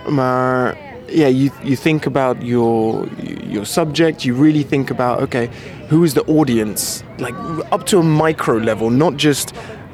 maar 0.09 0.77
yeah, 1.07 1.31
you, 1.31 1.51
you 1.63 1.77
think 1.77 2.07
about 2.07 2.37
your 2.41 3.09
your 3.49 3.67
subject. 3.67 4.23
You 4.23 4.43
really 4.43 4.65
think 4.65 4.91
about 4.91 5.21
okay, 5.21 5.49
who 5.89 6.03
is 6.03 6.13
the 6.13 6.25
audience? 6.27 7.03
Like 7.17 7.35
up 7.73 7.85
to 7.87 7.99
a 7.99 8.03
micro 8.03 8.61
level, 8.61 8.91
not 8.91 9.21
just 9.21 9.53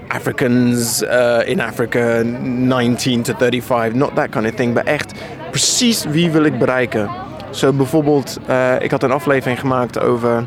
Africans 0.09 1.02
uh, 1.02 1.42
in 1.46 1.61
Africa, 1.61 2.22
19 2.24 3.22
to 3.22 3.35
35, 3.35 3.94
not 3.94 4.14
that 4.14 4.30
kind 4.30 4.46
of 4.46 4.54
thing, 4.54 4.74
but 4.74 4.85
echt 4.85 5.14
precies 5.50 6.04
wie 6.04 6.30
wil 6.30 6.44
ik 6.44 6.59
bereiken. 6.59 7.11
Zo 7.50 7.72
bijvoorbeeld, 7.72 8.38
eh, 8.46 8.74
ik 8.80 8.90
had 8.90 9.02
een 9.02 9.11
aflevering 9.11 9.61
gemaakt 9.61 10.00
over 10.00 10.46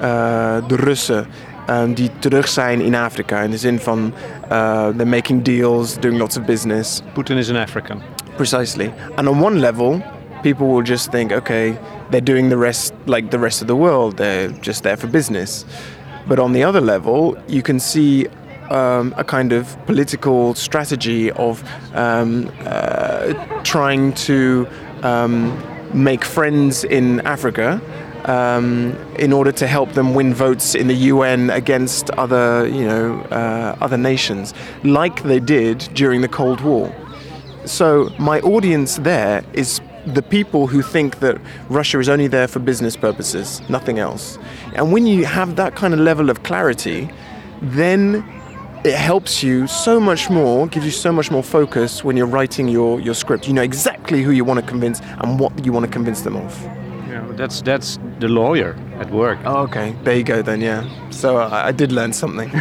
eh, 0.00 0.56
de 0.66 0.76
Russen. 0.76 1.26
ehm, 1.66 1.92
die 1.92 2.09
terug 2.20 2.48
zijn 2.48 2.80
in 2.80 2.94
Afrika. 2.94 3.40
In 3.40 3.50
de 3.50 3.58
zin 3.58 3.78
van, 3.78 4.12
uh, 4.52 4.88
they're 4.88 5.06
making 5.06 5.42
deals, 5.44 5.98
doing 5.98 6.18
lots 6.18 6.36
of 6.36 6.44
business. 6.44 7.02
Putin 7.14 7.36
is 7.36 7.48
an 7.48 7.56
African. 7.56 8.02
Precisely. 8.36 8.92
And 9.16 9.28
on 9.28 9.42
one 9.42 9.58
level, 9.58 10.02
people 10.42 10.66
will 10.66 10.84
just 10.84 11.10
think, 11.10 11.32
okay, 11.32 11.78
they're 12.10 12.24
doing 12.24 12.48
the 12.48 12.56
rest 12.56 12.92
like 13.04 13.28
the 13.30 13.38
rest 13.38 13.60
of 13.60 13.66
the 13.66 13.76
world. 13.76 14.16
They're 14.16 14.48
just 14.60 14.82
there 14.82 14.96
for 14.96 15.10
business. 15.10 15.64
But 16.26 16.38
on 16.38 16.52
the 16.52 16.64
other 16.64 16.80
level, 16.80 17.36
you 17.48 17.62
can 17.62 17.80
see 17.80 18.28
um, 18.70 19.12
a 19.16 19.24
kind 19.24 19.52
of 19.52 19.76
political 19.86 20.54
strategy 20.54 21.30
of 21.32 21.62
um, 21.94 22.50
uh, 22.64 23.34
trying 23.62 24.12
to 24.26 24.66
um, 25.02 25.52
make 25.92 26.24
friends 26.24 26.84
in 26.84 27.20
Africa. 27.26 27.80
Um, 28.30 28.92
in 29.18 29.32
order 29.32 29.50
to 29.50 29.66
help 29.66 29.92
them 29.94 30.14
win 30.14 30.32
votes 30.34 30.76
in 30.76 30.86
the 30.86 30.94
UN 31.12 31.50
against 31.50 32.10
other, 32.10 32.68
you 32.68 32.86
know, 32.86 33.20
uh, 33.32 33.76
other 33.80 33.96
nations, 33.96 34.54
like 34.84 35.24
they 35.24 35.40
did 35.40 35.78
during 35.94 36.20
the 36.20 36.28
Cold 36.28 36.60
War. 36.60 36.94
So 37.64 38.10
my 38.20 38.38
audience 38.40 38.98
there 38.98 39.42
is 39.52 39.80
the 40.06 40.22
people 40.22 40.66
who 40.66 40.80
think 40.80 41.18
that 41.18 41.40
Russia 41.68 41.98
is 41.98 42.08
only 42.08 42.28
there 42.28 42.46
for 42.46 42.60
business 42.60 42.96
purposes, 42.96 43.60
nothing 43.68 43.98
else. 43.98 44.38
And 44.74 44.92
when 44.92 45.06
you 45.06 45.24
have 45.24 45.56
that 45.56 45.74
kind 45.74 45.92
of 45.92 46.00
level 46.00 46.30
of 46.30 46.42
clarity, 46.42 47.10
then 47.60 48.24
it 48.84 48.94
helps 48.94 49.42
you 49.42 49.66
so 49.66 50.00
much 50.00 50.30
more, 50.30 50.66
gives 50.68 50.86
you 50.86 50.92
so 50.92 51.12
much 51.12 51.30
more 51.30 51.42
focus 51.42 52.02
when 52.02 52.16
you're 52.16 52.26
writing 52.26 52.68
your, 52.68 53.00
your 53.00 53.14
script. 53.14 53.46
You 53.46 53.54
know 53.54 53.62
exactly 53.62 54.22
who 54.22 54.30
you 54.30 54.44
want 54.44 54.60
to 54.60 54.66
convince 54.66 55.00
and 55.00 55.38
what 55.38 55.64
you 55.64 55.72
want 55.72 55.84
to 55.84 55.92
convince 55.92 56.22
them 56.22 56.36
of. 56.36 56.79
Yeah, 57.40 57.46
that's, 57.46 57.62
that's 57.62 57.98
the 58.18 58.28
lawyer 58.28 58.76
at 58.98 59.10
work. 59.10 59.38
Oh, 59.46 59.62
okay. 59.62 59.96
There 60.04 60.14
you 60.14 60.24
go 60.24 60.42
then, 60.42 60.60
yeah. 60.60 60.84
So 61.10 61.38
I, 61.38 61.68
I 61.68 61.72
did 61.72 61.90
learn 61.90 62.12
something. 62.12 62.50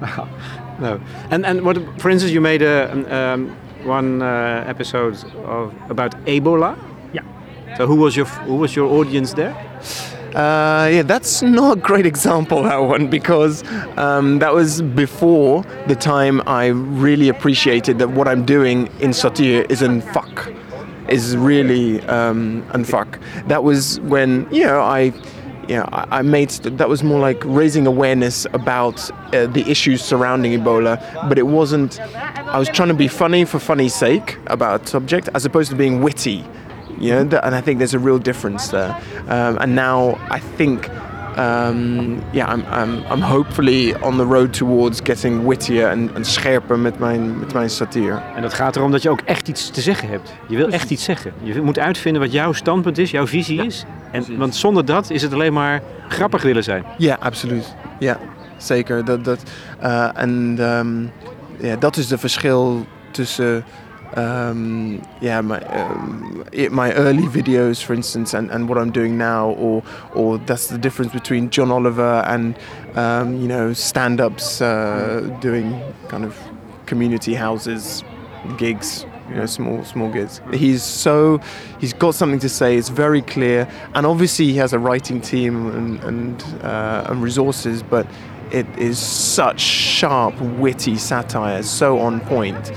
No. 0.80 0.98
And 1.30 1.44
and 1.44 1.60
what, 1.62 1.76
for 2.00 2.08
instance, 2.08 2.32
you 2.32 2.40
made 2.40 2.62
a 2.62 2.90
um, 3.14 3.54
one 3.84 4.22
uh, 4.22 4.64
episode 4.66 5.22
of 5.44 5.74
about 5.90 6.12
Ebola. 6.24 6.74
Yeah. 7.12 7.76
So 7.76 7.86
who 7.86 7.96
was 7.96 8.16
your 8.16 8.24
who 8.46 8.56
was 8.56 8.74
your 8.74 8.88
audience 8.88 9.34
there? 9.34 9.54
Uh, 10.34 10.88
yeah, 10.90 11.02
that's 11.02 11.42
not 11.42 11.76
a 11.76 11.80
great 11.80 12.06
example, 12.06 12.62
that 12.62 12.76
one, 12.76 13.10
because 13.10 13.64
um, 13.98 14.38
that 14.38 14.54
was 14.54 14.80
before 14.80 15.64
the 15.88 15.96
time 15.96 16.40
I 16.46 16.68
really 16.68 17.28
appreciated 17.28 17.98
that 17.98 18.10
what 18.10 18.28
I'm 18.28 18.46
doing 18.46 18.88
in 19.00 19.12
satire 19.12 19.66
is 19.68 19.82
in 19.82 20.00
fuck, 20.00 20.48
is 21.10 21.36
really 21.36 22.00
um, 22.02 22.62
unfuck. 22.70 23.20
That 23.48 23.64
was 23.64 24.00
when, 24.00 24.46
you 24.50 24.64
know, 24.64 24.80
I. 24.80 25.12
Yeah, 25.68 25.84
I 25.92 26.18
I 26.18 26.22
made 26.22 26.50
that 26.50 26.88
was 26.88 27.04
more 27.04 27.20
like 27.20 27.44
raising 27.44 27.86
awareness 27.86 28.44
about 28.52 29.08
uh, 29.08 29.46
the 29.46 29.62
issues 29.70 30.02
surrounding 30.02 30.60
Ebola, 30.60 30.98
but 31.28 31.38
it 31.38 31.46
wasn't. 31.46 32.00
I 32.00 32.58
was 32.58 32.68
trying 32.68 32.88
to 32.88 32.94
be 32.94 33.06
funny 33.06 33.44
for 33.44 33.60
funny's 33.60 33.94
sake 33.94 34.36
about 34.48 34.82
a 34.82 34.86
subject, 34.88 35.28
as 35.32 35.44
opposed 35.44 35.70
to 35.70 35.76
being 35.76 36.02
witty 36.02 36.44
you 37.00 37.10
know, 37.12 37.38
and 37.38 37.54
I 37.54 37.60
think 37.60 37.78
there's 37.78 37.94
a 37.94 37.98
real 37.98 38.18
difference 38.18 38.68
there. 38.68 38.94
Um, 39.28 39.58
and 39.60 39.74
now 39.74 40.18
I 40.30 40.38
think, 40.38 40.88
um, 41.40 42.22
yeah, 42.32 42.54
I'm, 42.54 42.64
I'm, 42.72 43.02
I'm 43.12 43.20
hopefully 43.20 43.94
on 44.02 44.16
the 44.16 44.24
road 44.24 44.52
towards 44.52 45.00
getting 45.00 45.46
wittier 45.46 45.88
and, 45.88 46.14
and 46.14 46.26
scherper 46.26 46.78
met 46.78 46.98
mijn, 46.98 47.38
met 47.38 47.52
mijn 47.52 47.70
satire. 47.70 48.22
En 48.34 48.42
dat 48.42 48.54
gaat 48.54 48.76
erom 48.76 48.90
dat 48.90 49.02
je 49.02 49.10
ook 49.10 49.20
echt 49.20 49.48
iets 49.48 49.70
te 49.70 49.80
zeggen 49.80 50.08
hebt. 50.08 50.32
Je 50.48 50.56
wil 50.56 50.68
echt 50.68 50.90
iets 50.90 51.04
zeggen. 51.04 51.32
Je 51.42 51.62
moet 51.62 51.78
uitvinden 51.78 52.22
wat 52.22 52.32
jouw 52.32 52.52
standpunt 52.52 52.98
is, 52.98 53.10
jouw 53.10 53.26
visie 53.26 53.64
is. 53.64 53.84
En, 54.12 54.38
want 54.38 54.54
zonder 54.54 54.84
dat 54.84 55.10
is 55.10 55.22
het 55.22 55.32
alleen 55.32 55.52
maar 55.52 55.82
grappig 56.08 56.42
willen 56.42 56.64
zijn. 56.64 56.84
Ja, 56.98 57.16
absoluut. 57.20 57.74
Ja, 57.98 58.18
zeker. 58.56 59.04
Dat, 59.04 59.24
dat, 59.24 59.42
eh, 59.78 60.08
en 60.14 60.56
ehm, 60.58 61.02
ja, 61.66 61.76
dat 61.76 61.96
is 61.96 62.06
de 62.06 62.18
verschil 62.18 62.86
tussen 63.10 63.64
um, 64.16 65.02
yeah, 65.20 65.40
my, 65.40 65.60
um, 65.60 66.44
i- 66.56 66.68
my 66.68 66.92
early 66.94 67.24
videos, 67.24 67.82
for 67.82 67.94
instance, 67.94 68.34
and, 68.34 68.50
and 68.50 68.68
what 68.68 68.78
I'm 68.78 68.90
doing 68.90 69.16
now, 69.18 69.50
or 69.50 69.82
or 70.14 70.38
that's 70.38 70.66
the 70.68 70.78
difference 70.78 71.12
between 71.12 71.50
John 71.50 71.70
Oliver 71.70 72.24
and 72.26 72.56
um, 72.94 73.40
you 73.40 73.48
know 73.48 73.72
stand-ups 73.72 74.60
uh, 74.60 75.36
doing 75.40 75.80
kind 76.08 76.24
of 76.24 76.36
community 76.86 77.34
houses, 77.34 78.02
gigs, 78.58 79.06
you 79.28 79.36
know, 79.36 79.46
small 79.46 79.84
small 79.84 80.10
gigs. 80.10 80.40
He's 80.52 80.82
so 80.82 81.38
he's 81.78 81.92
got 81.92 82.14
something 82.16 82.40
to 82.40 82.48
say. 82.48 82.76
It's 82.76 82.88
very 82.88 83.22
clear, 83.22 83.68
and 83.94 84.06
obviously 84.06 84.46
he 84.46 84.56
has 84.56 84.72
a 84.72 84.78
writing 84.78 85.20
team 85.20 85.66
and 85.68 86.02
and, 86.02 86.42
uh, 86.64 87.06
and 87.10 87.22
resources, 87.22 87.82
but. 87.82 88.06
It 88.52 88.66
is 88.76 88.98
such 88.98 89.60
sharp, 89.60 90.34
witty 90.40 90.96
satire, 90.96 91.62
so 91.62 92.00
on 92.00 92.18
point 92.18 92.72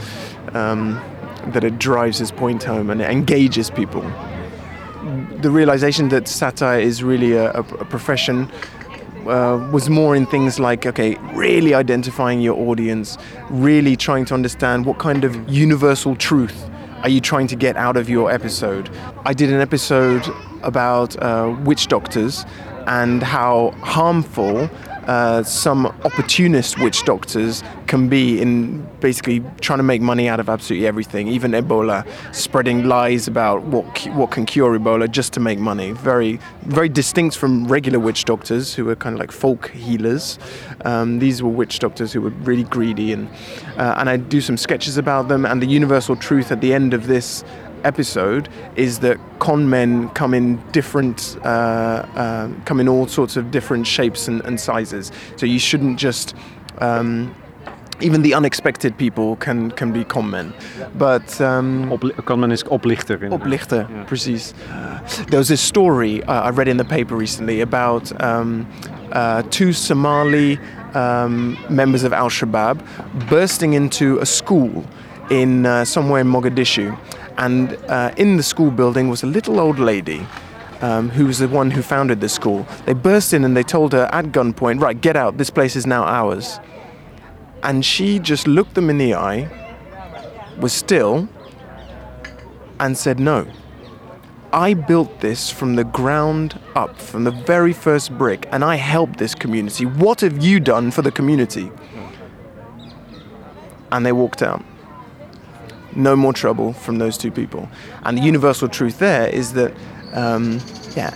um, 0.53 1.01
that 1.47 1.63
it 1.63 1.79
drives 1.79 2.17
his 2.17 2.32
point 2.32 2.63
home 2.63 2.89
and 2.89 3.01
it 3.01 3.10
engages 3.10 3.69
people. 3.69 4.01
The 5.41 5.51
realization 5.51 6.10
that 6.10 6.27
satire 6.27 6.79
is 6.79 7.03
really 7.03 7.34
a, 7.34 7.51
a, 7.51 7.63
profession 7.63 8.49
uh, 9.27 9.69
was 9.71 9.89
more 9.89 10.15
in 10.15 10.25
things 10.25 10.60
like 10.60 10.86
okay, 10.86 11.15
really 11.34 11.73
identifying 11.73 12.39
your 12.41 12.56
audience, 12.56 13.17
really 13.49 13.95
trying 13.95 14.25
to 14.25 14.34
understand 14.34 14.86
what 14.86 14.99
kind 14.99 15.23
of 15.23 15.49
universal 15.49 16.15
truth 16.15 16.69
are 17.03 17.10
you 17.10 17.19
trying 17.19 17.47
to 17.47 17.56
get 17.56 17.75
out 17.75 17.97
of 17.97 18.10
your 18.10 18.32
episode. 18.32 18.89
I 19.25 19.34
did 19.34 19.51
an 19.51 19.60
episode 19.60 20.25
about 20.62 21.21
uh, 21.21 21.53
witch 21.65 21.88
doctors 21.88 22.45
and 22.88 23.21
how 23.21 23.71
harmful 23.82 24.69
uh, 25.07 25.43
some 25.43 25.85
opportunist 25.85 26.79
witch 26.79 27.03
doctors 27.03 27.63
can 27.87 28.09
be 28.09 28.41
in 28.41 28.87
basically 28.99 29.43
trying 29.61 29.79
to 29.79 29.83
make 29.83 30.01
money 30.01 30.27
out 30.29 30.39
of 30.39 30.49
absolutely 30.49 30.87
everything, 30.87 31.27
even 31.27 31.51
Ebola, 31.51 32.07
spreading 32.33 32.85
lies 32.85 33.27
about 33.27 33.63
what 33.63 33.85
what 34.13 34.31
can 34.31 34.45
cure 34.45 34.77
Ebola 34.77 35.09
just 35.09 35.33
to 35.33 35.39
make 35.39 35.59
money. 35.59 35.91
Very 35.91 36.39
very 36.63 36.89
distinct 36.89 37.37
from 37.37 37.67
regular 37.67 37.99
witch 37.99 38.25
doctors 38.25 38.73
who 38.73 38.89
are 38.89 38.95
kind 38.95 39.13
of 39.13 39.19
like 39.19 39.31
folk 39.31 39.69
healers. 39.71 40.39
Um, 40.85 41.19
these 41.19 41.43
were 41.43 41.49
witch 41.49 41.79
doctors 41.79 42.13
who 42.13 42.21
were 42.21 42.29
really 42.29 42.63
greedy, 42.63 43.13
and 43.13 43.27
uh, 43.77 43.95
and 43.97 44.09
I 44.09 44.17
do 44.17 44.41
some 44.41 44.57
sketches 44.57 44.97
about 44.97 45.27
them. 45.27 45.45
And 45.45 45.61
the 45.61 45.67
universal 45.67 46.15
truth 46.15 46.51
at 46.51 46.61
the 46.61 46.73
end 46.73 46.93
of 46.93 47.07
this 47.07 47.43
episode 47.83 48.49
is 48.75 48.99
that 48.99 49.17
con 49.39 49.69
men 49.69 50.09
come 50.09 50.33
in 50.33 50.57
different, 50.71 51.37
uh, 51.43 51.47
uh, 52.15 52.49
come 52.65 52.79
in 52.79 52.87
all 52.89 53.07
sorts 53.07 53.37
of 53.37 53.51
different 53.51 53.85
shapes 53.87 54.27
and, 54.27 54.41
and 54.45 54.59
sizes. 54.59 55.11
So 55.37 55.45
you 55.45 55.59
shouldn't 55.59 55.99
just. 55.99 56.35
Um, 56.79 57.33
even 58.01 58.21
the 58.23 58.33
unexpected 58.33 58.97
people 58.97 59.35
can, 59.37 59.71
can 59.71 59.93
be 59.93 60.03
con 60.03 60.29
men. 60.29 60.53
But 60.97 61.39
um, 61.39 61.91
Op, 61.91 62.01
kan 62.25 62.39
men 62.39 62.49
eens 62.51 62.63
oplichter. 62.63 63.23
inderdaad. 63.23 63.39
Oplichter, 63.41 63.87
Ja. 63.89 64.03
precies. 64.05 64.53
There 65.29 65.37
was 65.37 65.47
this 65.47 65.61
story 65.61 66.21
uh, 66.23 66.47
I 66.47 66.49
read 66.49 66.67
in 66.67 66.77
the 66.77 66.83
paper 66.85 67.15
recently 67.15 67.61
about 67.61 68.11
um, 68.21 68.65
uh, 69.11 69.43
two 69.49 69.71
Somali 69.73 70.59
um, 70.95 71.55
members 71.69 72.03
of 72.03 72.11
Al 72.13 72.29
Shabaab 72.29 72.79
bursting 73.29 73.73
into 73.73 74.17
a 74.19 74.25
school 74.25 74.83
in 75.29 75.65
uh, 75.65 75.85
somewhere 75.85 76.21
in 76.21 76.27
Mogadishu. 76.27 76.97
And 77.37 77.75
uh, 77.87 78.13
in 78.17 78.37
the 78.37 78.43
school 78.43 78.71
building 78.71 79.09
was 79.09 79.23
a 79.23 79.27
little 79.27 79.59
old 79.59 79.79
lady. 79.79 80.25
Um, 80.81 81.09
who 81.09 81.25
was 81.25 81.39
the 81.39 81.47
one 81.47 81.71
who 81.71 81.81
founded 81.81 82.19
the 82.19 82.29
school? 82.29 82.67
They 82.85 82.93
burst 82.93 83.33
in 83.33 83.45
and 83.45 83.55
they 83.55 83.63
told 83.63 83.93
her 83.93 84.09
at 84.11 84.25
gunpoint, 84.25 84.81
"Right, 84.81 84.99
get 84.99 85.15
out. 85.15 85.37
This 85.37 85.49
place 85.49 85.75
is 85.75 85.85
now 85.87 86.03
ours." 86.03 86.59
And 87.63 87.85
she 87.85 88.19
just 88.19 88.47
looked 88.47 88.73
them 88.73 88.89
in 88.89 88.97
the 88.97 89.13
eye, 89.13 89.49
was 90.59 90.73
still, 90.73 91.29
and 92.79 92.97
said 92.97 93.19
no. 93.19 93.47
I 94.51 94.73
built 94.75 95.21
this 95.21 95.49
from 95.49 95.75
the 95.75 95.83
ground 95.83 96.59
up, 96.75 96.99
from 96.99 97.23
the 97.23 97.31
very 97.31 97.73
first 97.73 98.15
brick, 98.17 98.47
and 98.51 98.63
I 98.63 98.75
helped 98.75 99.17
this 99.17 99.33
community. 99.33 99.85
What 99.85 100.21
have 100.21 100.43
you 100.43 100.59
done 100.59 100.91
for 100.91 101.01
the 101.01 101.11
community? 101.11 101.71
And 103.91 104.05
they 104.05 104.11
walked 104.11 104.43
out. 104.43 104.63
No 105.95 106.15
more 106.15 106.34
trouble 106.34 106.73
from 106.73 106.97
those 106.97 107.17
two 107.17 107.32
people. 107.32 107.69
And 108.03 108.17
the 108.17 108.21
universal 108.21 108.67
truth 108.67 108.99
there 108.99 109.27
is 109.27 109.53
that, 109.53 109.73
um, 110.13 110.60
yeah, 110.95 111.15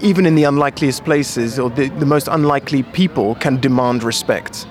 even 0.00 0.26
in 0.26 0.34
the 0.34 0.44
unlikeliest 0.44 1.04
places 1.04 1.58
or 1.58 1.70
the, 1.70 1.88
the 1.88 2.06
most 2.06 2.28
unlikely 2.28 2.82
people 2.82 3.34
can 3.36 3.60
demand 3.60 4.02
respect. 4.02 4.66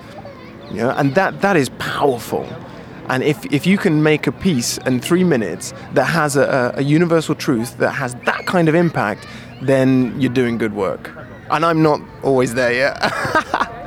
You 0.69 0.77
know, 0.77 0.89
and 0.91 1.15
that, 1.15 1.41
that 1.41 1.57
is 1.57 1.69
powerful. 1.79 2.47
And 3.09 3.23
if, 3.23 3.45
if 3.51 3.65
you 3.65 3.77
can 3.77 4.03
make 4.03 4.27
a 4.27 4.31
piece 4.31 4.77
in 4.79 5.01
three 5.01 5.23
minutes 5.23 5.73
that 5.93 6.05
has 6.05 6.37
a, 6.37 6.73
a 6.77 6.81
universal 6.81 7.35
truth 7.35 7.77
that 7.77 7.91
has 7.91 8.15
that 8.25 8.45
kind 8.45 8.69
of 8.69 8.75
impact, 8.75 9.27
then 9.61 10.19
you're 10.19 10.31
doing 10.31 10.57
good 10.57 10.73
work. 10.73 11.11
And 11.49 11.65
I'm 11.65 11.81
not 11.81 12.01
always 12.23 12.53
there 12.53 12.71
yet. 12.71 12.97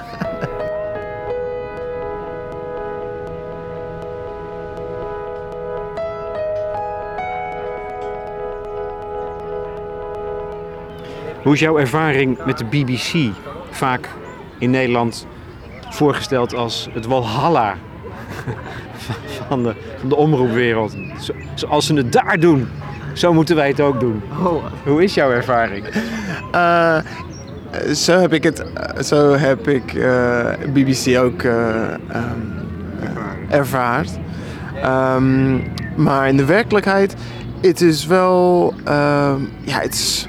Hoe 11.44 11.52
is 11.52 11.60
jouw 11.60 11.78
ervaring 11.78 12.38
met 12.44 12.58
de 12.58 12.64
BBC? 12.64 13.34
Vaak 13.70 14.08
in 14.58 14.70
Nederland 14.70 15.26
voorgesteld 15.90 16.54
als 16.54 16.88
het 16.92 17.06
Walhalla 17.06 17.74
van 19.48 19.62
de, 19.62 19.74
van 20.00 20.08
de 20.08 20.16
omroepwereld. 20.16 20.96
Zo, 21.20 21.32
zoals 21.54 21.86
ze 21.86 21.94
het 21.94 22.12
daar 22.12 22.40
doen, 22.40 22.68
zo 23.12 23.32
moeten 23.32 23.56
wij 23.56 23.68
het 23.68 23.80
ook 23.80 24.00
doen. 24.00 24.22
Oh. 24.44 24.64
Hoe 24.84 25.02
is 25.02 25.14
jouw 25.14 25.30
ervaring? 25.30 25.86
Uh, 26.54 26.98
zo 28.04 28.18
heb 28.20 28.32
ik 28.32 28.42
het, 28.42 28.64
zo 29.00 29.32
heb 29.32 29.68
ik 29.68 29.92
uh, 29.92 30.50
BBC 30.72 31.18
ook 31.18 31.42
uh, 31.42 31.52
um, 32.14 32.52
ervaard. 33.48 34.10
Um, 34.84 35.62
maar 35.96 36.28
in 36.28 36.36
de 36.36 36.44
werkelijkheid, 36.44 37.14
het 37.60 37.80
is 37.80 38.06
wel, 38.06 38.72
um, 38.78 39.50
ja, 39.64 39.80
het 39.80 39.94
is 39.94 40.28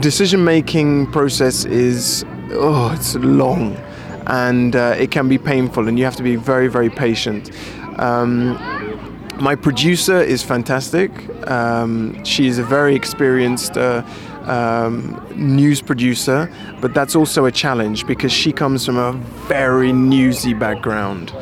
decision 0.00 0.44
making 0.44 1.10
process 1.12 1.64
is 1.64 2.24
oh 2.52 2.92
it's 2.94 3.14
long 3.16 3.76
and 4.26 4.74
uh, 4.74 4.94
it 4.98 5.10
can 5.10 5.28
be 5.28 5.38
painful 5.38 5.88
and 5.88 5.98
you 5.98 6.04
have 6.04 6.16
to 6.16 6.22
be 6.22 6.36
very 6.36 6.68
very 6.68 6.90
patient. 6.90 7.50
Um, 7.98 8.58
my 9.40 9.54
producer 9.54 10.20
is 10.20 10.42
fantastic. 10.42 11.10
Um, 11.50 12.22
she 12.24 12.46
is 12.46 12.58
a 12.58 12.62
very 12.62 12.94
experienced 12.94 13.76
uh, 13.76 14.02
um, 14.44 15.20
news 15.34 15.82
producer 15.82 16.50
but 16.80 16.94
that's 16.94 17.14
also 17.14 17.44
a 17.44 17.52
challenge 17.52 18.06
because 18.06 18.32
she 18.32 18.52
comes 18.52 18.86
from 18.86 18.96
a 18.96 19.12
very 19.46 19.92
newsy 19.92 20.54
background 20.54 21.32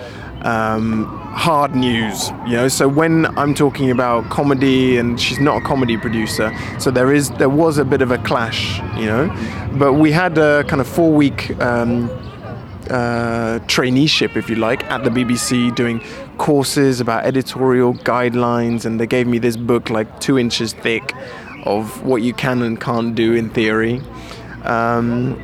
um, 0.43 1.05
hard 1.33 1.75
news, 1.75 2.31
you 2.47 2.53
know. 2.53 2.69
So 2.69 2.89
when 2.89 3.27
I'm 3.39 3.55
talking 3.55 3.91
about 3.91 4.29
comedy, 4.31 4.97
and 4.97 5.21
she's 5.21 5.39
not 5.39 5.63
a 5.63 5.65
comedy 5.65 5.97
producer, 5.97 6.53
so 6.79 6.91
there 6.91 7.13
is 7.13 7.31
there 7.31 7.49
was 7.49 7.79
a 7.79 7.85
bit 7.85 8.03
of 8.03 8.11
a 8.11 8.19
clash, 8.19 8.79
you 8.99 9.07
know. 9.07 9.29
But 9.73 9.95
we 9.95 10.13
had 10.13 10.39
a 10.39 10.65
kind 10.65 10.81
of 10.81 10.89
four 10.89 11.13
week 11.13 11.51
um, 11.61 12.11
uh, 12.91 13.61
traineeship, 13.67 14.37
if 14.37 14.51
you 14.51 14.57
like, 14.57 14.85
at 14.85 15.05
the 15.05 15.11
BBC, 15.11 15.75
doing 15.75 16.03
courses 16.39 17.01
about 17.01 17.25
editorial 17.25 17.95
guidelines, 17.95 18.85
and 18.85 18.99
they 18.99 19.07
gave 19.07 19.27
me 19.27 19.39
this 19.39 19.57
book 19.57 19.91
like 19.91 20.21
two 20.21 20.39
inches 20.39 20.73
thick 20.73 21.15
of 21.65 22.03
what 22.05 22.23
you 22.23 22.33
can 22.33 22.63
and 22.63 22.81
can't 22.81 23.15
do 23.15 23.35
in 23.35 23.51
theory. 23.51 24.03
Um, 24.65 25.41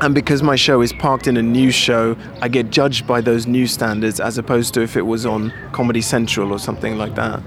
and 0.00 0.14
because 0.14 0.42
my 0.42 0.56
show 0.56 0.80
is 0.80 0.92
parked 0.92 1.26
in 1.26 1.36
a 1.36 1.42
news 1.42 1.74
show, 1.74 2.16
I 2.40 2.48
get 2.48 2.70
judged 2.70 3.06
by 3.06 3.20
those 3.20 3.46
news 3.46 3.72
standards 3.72 4.20
as 4.20 4.38
opposed 4.38 4.74
to 4.74 4.82
if 4.82 4.96
it 4.96 5.02
was 5.02 5.26
on 5.26 5.52
Comedy 5.72 6.00
Central 6.00 6.52
or 6.52 6.58
something 6.58 6.96
like 6.96 7.14
that. 7.16 7.40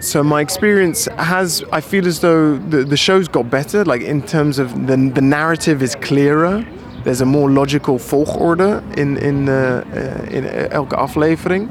So 0.00 0.24
my 0.24 0.40
experience 0.40 1.04
has, 1.16 1.62
I 1.70 1.80
feel 1.80 2.08
as 2.08 2.18
though 2.18 2.58
the, 2.58 2.82
the 2.82 2.96
show's 2.96 3.28
got 3.28 3.48
better, 3.50 3.84
like 3.84 4.02
in 4.02 4.20
terms 4.22 4.58
of 4.58 4.88
the, 4.88 4.96
the 4.96 5.20
narrative 5.20 5.80
is 5.80 5.94
clearer. 5.94 6.66
There's 7.04 7.20
a 7.20 7.26
more 7.26 7.50
logical 7.50 7.98
volgorde 7.98 8.82
in, 8.96 9.16
in, 9.16 9.48
uh, 9.48 9.84
in 10.30 10.44
elke 10.70 10.96
aflevering. 10.96 11.68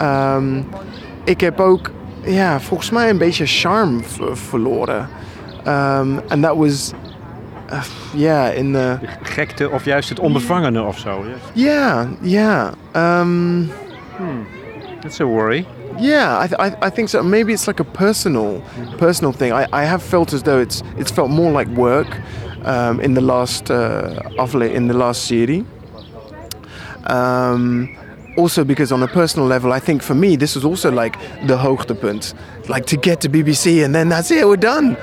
Um, 0.00 0.66
ik 1.24 1.40
heb 1.40 1.60
ook, 1.60 1.90
ja, 2.24 2.60
volgens 2.60 2.90
mij 2.90 3.10
een 3.10 3.18
beetje 3.18 3.46
charme 3.46 4.00
verloren. 4.32 5.08
Um, 5.66 6.20
and 6.28 6.42
that 6.42 6.56
was 6.56 6.92
uh, 7.70 7.84
yeah, 8.14 8.56
in 8.56 8.72
the... 8.72 8.98
De 9.00 9.08
gekte 9.22 9.70
of 9.70 9.84
juist 9.84 10.08
het 10.08 10.18
onbevangene 10.18 10.82
of 10.82 10.98
zo. 10.98 11.24
Yeah, 11.52 12.06
yeah. 12.20 12.72
Um, 12.92 13.70
hmm. 14.16 14.46
That's 15.00 15.20
a 15.20 15.26
worry. 15.26 15.66
Yeah, 15.98 16.38
I, 16.38 16.46
th- 16.46 16.60
I, 16.60 16.86
I 16.86 16.90
think 16.90 17.08
so. 17.08 17.22
Maybe 17.22 17.52
it's 17.52 17.66
like 17.66 17.80
a 17.80 17.84
personal, 17.84 18.62
personal 18.98 19.32
thing. 19.32 19.52
I, 19.52 19.66
I 19.72 19.84
have 19.84 20.02
felt 20.02 20.32
as 20.32 20.42
though 20.42 20.60
it's 20.60 20.82
it's 20.96 21.10
felt 21.10 21.30
more 21.30 21.50
like 21.50 21.68
work 21.68 22.08
um, 22.64 23.00
in 23.00 23.14
the 23.14 23.20
last 23.20 23.70
uh, 23.70 24.22
in 24.60 24.88
the 24.88 24.94
last 24.94 25.26
series. 25.26 25.64
Um, 27.06 27.96
also 28.36 28.64
because 28.64 28.92
on 28.92 29.02
a 29.02 29.08
personal 29.08 29.46
level, 29.48 29.72
I 29.72 29.80
think 29.80 30.02
for 30.02 30.14
me 30.14 30.36
this 30.36 30.54
was 30.54 30.64
also 30.64 30.90
like 30.90 31.18
the 31.46 31.56
hoogtepunt, 31.56 32.34
like 32.68 32.84
to 32.86 32.96
get 32.96 33.20
to 33.20 33.28
BBC 33.28 33.84
and 33.84 33.94
then 33.94 34.08
that's 34.08 34.30
it, 34.30 34.46
we're 34.46 34.56
done. 34.56 34.96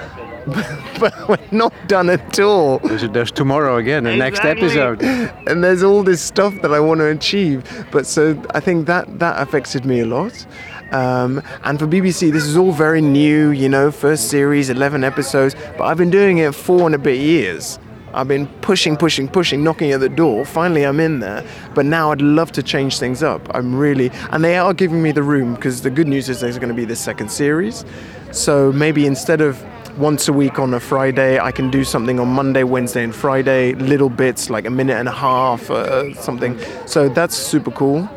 but 0.99 1.27
we're 1.27 1.37
not 1.51 1.73
done 1.87 2.09
at 2.09 2.39
all. 2.39 2.79
There's, 2.79 3.07
there's 3.09 3.31
tomorrow 3.31 3.77
again, 3.77 4.03
the 4.03 4.13
exactly. 4.13 4.61
next 4.63 4.75
episode. 4.75 5.03
And 5.47 5.63
there's 5.63 5.83
all 5.83 6.03
this 6.03 6.21
stuff 6.21 6.61
that 6.61 6.73
I 6.73 6.79
want 6.79 6.99
to 6.99 7.07
achieve. 7.07 7.85
But 7.91 8.05
so 8.05 8.41
I 8.51 8.59
think 8.59 8.87
that 8.87 9.19
that 9.19 9.41
affected 9.41 9.85
me 9.85 9.99
a 9.99 10.05
lot. 10.05 10.45
Um, 10.91 11.41
and 11.63 11.79
for 11.79 11.87
BBC, 11.87 12.31
this 12.31 12.43
is 12.43 12.55
all 12.55 12.71
very 12.71 13.01
new, 13.01 13.49
you 13.49 13.67
know, 13.67 13.91
first 13.91 14.29
series, 14.29 14.69
11 14.69 15.03
episodes, 15.03 15.55
but 15.77 15.85
I've 15.85 15.97
been 15.97 16.11
doing 16.11 16.37
it 16.37 16.53
four 16.53 16.85
and 16.85 16.93
a 16.93 16.99
bit 16.99 17.19
years. 17.19 17.79
I've 18.13 18.27
been 18.27 18.45
pushing, 18.61 18.95
pushing, 18.95 19.27
pushing, 19.27 19.63
knocking 19.63 19.91
at 19.91 19.99
the 19.99 20.09
door. 20.09 20.45
Finally, 20.45 20.83
I'm 20.83 20.99
in 20.99 21.19
there. 21.19 21.43
But 21.73 21.85
now 21.87 22.11
I'd 22.11 22.21
love 22.21 22.51
to 22.53 22.63
change 22.63 22.99
things 22.99 23.23
up. 23.23 23.47
I'm 23.55 23.75
really, 23.75 24.11
and 24.31 24.43
they 24.43 24.55
are 24.55 24.73
giving 24.73 25.01
me 25.01 25.11
the 25.11 25.23
room 25.23 25.55
because 25.55 25.81
the 25.81 25.89
good 25.89 26.07
news 26.07 26.29
is 26.29 26.41
there's 26.41 26.59
going 26.59 26.69
to 26.69 26.75
be 26.75 26.85
the 26.85 26.95
second 26.95 27.29
series. 27.29 27.85
So 28.31 28.71
maybe 28.71 29.07
instead 29.07 29.41
of 29.41 29.63
once 29.97 30.31
a 30.31 30.33
week 30.33 30.57
on 30.57 30.73
a 30.73 30.79
Friday. 30.79 31.47
I 31.47 31.51
can 31.51 31.69
do 31.69 31.83
something 31.83 32.19
on 32.19 32.27
Monday, 32.27 32.63
Wednesday, 32.63 33.03
and 33.03 33.15
Friday, 33.15 33.75
little 33.77 34.09
bits 34.09 34.49
like 34.49 34.67
a 34.67 34.71
minute 34.71 34.97
and 34.97 35.07
a 35.07 35.11
half, 35.11 35.69
uh, 35.69 36.13
something. 36.19 36.55
So 36.85 37.11
that's 37.11 37.49
super 37.49 37.73
cool. 37.73 38.07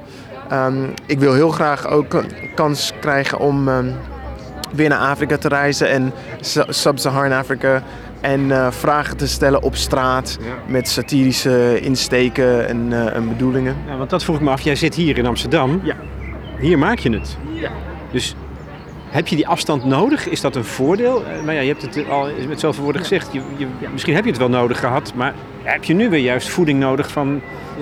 Um, 0.52 0.94
ik 1.06 1.18
wil 1.18 1.34
heel 1.34 1.50
graag 1.50 1.86
ook 1.86 2.24
kans 2.54 2.92
krijgen 3.00 3.38
om 3.38 3.68
um, 3.68 3.94
weer 4.72 4.88
naar 4.88 4.98
Afrika 4.98 5.36
te 5.36 5.48
reizen 5.48 5.88
en 5.88 6.12
Sub-Saharan 6.68 7.32
Afrika. 7.32 7.82
En 8.20 8.40
uh, 8.40 8.70
vragen 8.70 9.16
te 9.16 9.26
stellen 9.26 9.62
op 9.62 9.76
straat 9.76 10.38
ja. 10.40 10.46
met 10.66 10.88
satirische 10.88 11.80
insteken 11.80 12.68
en, 12.68 12.86
uh, 12.90 13.14
en 13.14 13.28
bedoelingen. 13.28 13.76
Ja, 13.88 13.96
want 13.96 14.10
dat 14.10 14.24
vroeg 14.24 14.36
ik 14.36 14.42
me 14.42 14.50
af. 14.50 14.60
Jij 14.60 14.76
zit 14.76 14.94
hier 14.94 15.18
in 15.18 15.26
Amsterdam. 15.26 15.80
Ja. 15.82 15.96
Hier 16.58 16.78
maak 16.78 16.98
je 16.98 17.10
het. 17.10 17.36
Ja. 17.52 17.70
Dus 18.10 18.34
heb 19.16 19.26
je 19.28 19.36
die 19.36 19.48
afstand 19.48 19.84
nodig? 19.84 20.28
Is 20.28 20.40
dat 20.40 20.56
een 20.56 20.64
voordeel? 20.64 21.22
Maar 21.26 21.44
nou 21.44 21.52
ja, 21.52 21.60
je 21.60 21.68
hebt 21.68 21.82
het 21.82 22.08
al 22.08 22.28
met 22.48 22.60
zoveel 22.60 22.82
woorden 22.82 23.02
gezegd. 23.02 23.32
Je, 23.32 23.40
je, 23.56 23.66
misschien 23.92 24.14
heb 24.14 24.24
je 24.24 24.30
het 24.30 24.38
wel 24.38 24.48
nodig 24.48 24.78
gehad, 24.78 25.12
maar 25.14 25.34
heb 25.62 25.84
je 25.84 25.94
nu 25.94 26.08
weer 26.08 26.20
juist 26.20 26.48
voeding 26.48 26.78
nodig 26.78 27.10
van, 27.10 27.40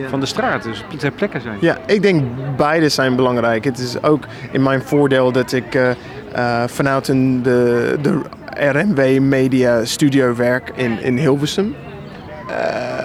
van 0.08 0.20
de 0.20 0.26
straat? 0.26 0.62
Dus 0.62 0.84
ter 0.98 1.10
plekken 1.10 1.40
zijn. 1.40 1.56
Ja, 1.60 1.78
ik 1.86 2.02
denk 2.02 2.24
beide 2.56 2.88
zijn 2.88 3.16
belangrijk. 3.16 3.64
Het 3.64 3.78
is 3.78 4.02
ook 4.02 4.26
in 4.50 4.62
mijn 4.62 4.82
voordeel 4.82 5.32
dat 5.32 5.52
ik 5.52 5.74
uh, 5.74 5.90
uh, 6.36 6.62
vanuit 6.66 7.08
een, 7.08 7.42
de, 7.42 7.96
de 8.02 8.20
RMW 8.70 9.20
Media 9.20 9.84
Studio 9.84 10.34
werk 10.34 10.72
in, 10.74 11.02
in 11.02 11.18
Hilversum. 11.18 11.74
Uh, 12.48 13.03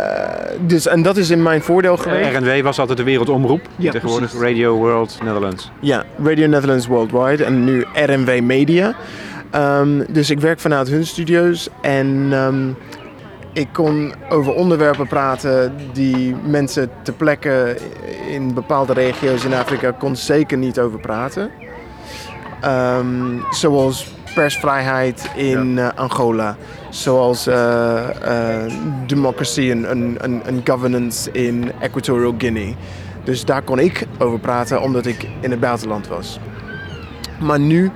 dus, 0.60 0.88
en 0.88 1.02
dat 1.02 1.18
is 1.18 1.30
in 1.30 1.44
mijn 1.44 1.62
voordeel 1.62 1.98
geweest. 1.98 2.38
RNW 2.38 2.62
was 2.62 2.80
altijd 2.80 2.98
de 2.98 3.04
wereldomroep. 3.04 3.62
Ja, 3.76 3.92
tegenwoordig 3.92 4.30
precies. 4.30 4.48
Radio 4.48 4.76
World 4.76 5.18
Netherlands. 5.24 5.72
Ja, 5.80 6.04
Radio 6.24 6.48
Netherlands 6.48 6.88
Worldwide 6.88 7.44
en 7.44 7.64
nu 7.64 7.86
RNW 7.94 8.42
Media. 8.42 8.96
Um, 9.56 10.06
dus 10.10 10.30
ik 10.30 10.40
werk 10.40 10.60
vanuit 10.60 10.88
hun 10.88 11.06
studio's 11.06 11.70
en 11.82 12.08
um, 12.34 12.78
ik 13.54 13.68
kon 13.74 14.14
over 14.30 14.54
onderwerpen 14.54 15.08
praten 15.08 15.74
die 15.94 16.36
mensen 16.46 16.90
ter 17.02 17.14
plekke 17.14 17.78
in 18.30 18.54
bepaalde 18.54 18.94
regio's 18.94 19.46
in 19.46 19.54
Afrika 19.54 19.92
kon 19.92 20.16
zeker 20.16 20.58
niet 20.58 20.80
over 20.80 21.00
praten. 21.00 21.52
Um, 22.66 23.44
zoals 23.52 24.08
persvrijheid 24.40 25.30
in 25.36 25.74
ja. 25.74 25.94
uh, 25.94 26.00
Angola, 26.00 26.56
zoals 26.90 27.48
uh, 27.48 27.56
uh, 27.56 28.74
democracy 29.08 29.72
en, 29.72 30.62
governance 30.64 31.32
in 31.32 31.72
Equatorial 31.80 32.34
Guinea. 32.38 32.74
Dus 33.24 33.46
daar 33.46 33.62
kon 33.62 33.80
ik 33.80 34.08
over 34.18 34.40
praten 34.40 34.82
omdat 34.82 35.06
ik 35.06 35.28
in 35.42 35.52
het 35.52 35.60
buitenland 35.60 36.08
was. 36.08 36.40
Maar 37.40 37.60
nu 37.60 37.92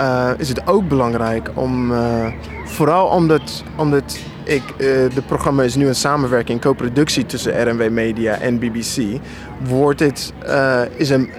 uh, 0.00 0.30
is 0.36 0.48
het 0.48 0.66
ook 0.66 0.88
belangrijk 0.88 1.50
om, 1.54 1.92
uh, 1.92 2.26
vooral 2.64 3.06
omdat, 3.06 3.64
omdat 3.76 4.18
ik, 4.44 4.62
uh, 4.62 4.76
de 5.14 5.22
programma 5.26 5.62
is 5.62 5.74
nu 5.74 5.86
een 5.86 5.94
samenwerking, 5.94 6.60
co-productie 6.60 7.26
tussen 7.26 7.68
RNW 7.68 7.90
Media 7.90 8.38
en 8.38 8.58
BBC, 8.58 9.20
wordt 9.68 10.00
het, 10.00 10.32
is 10.96 11.10
een 11.10 11.30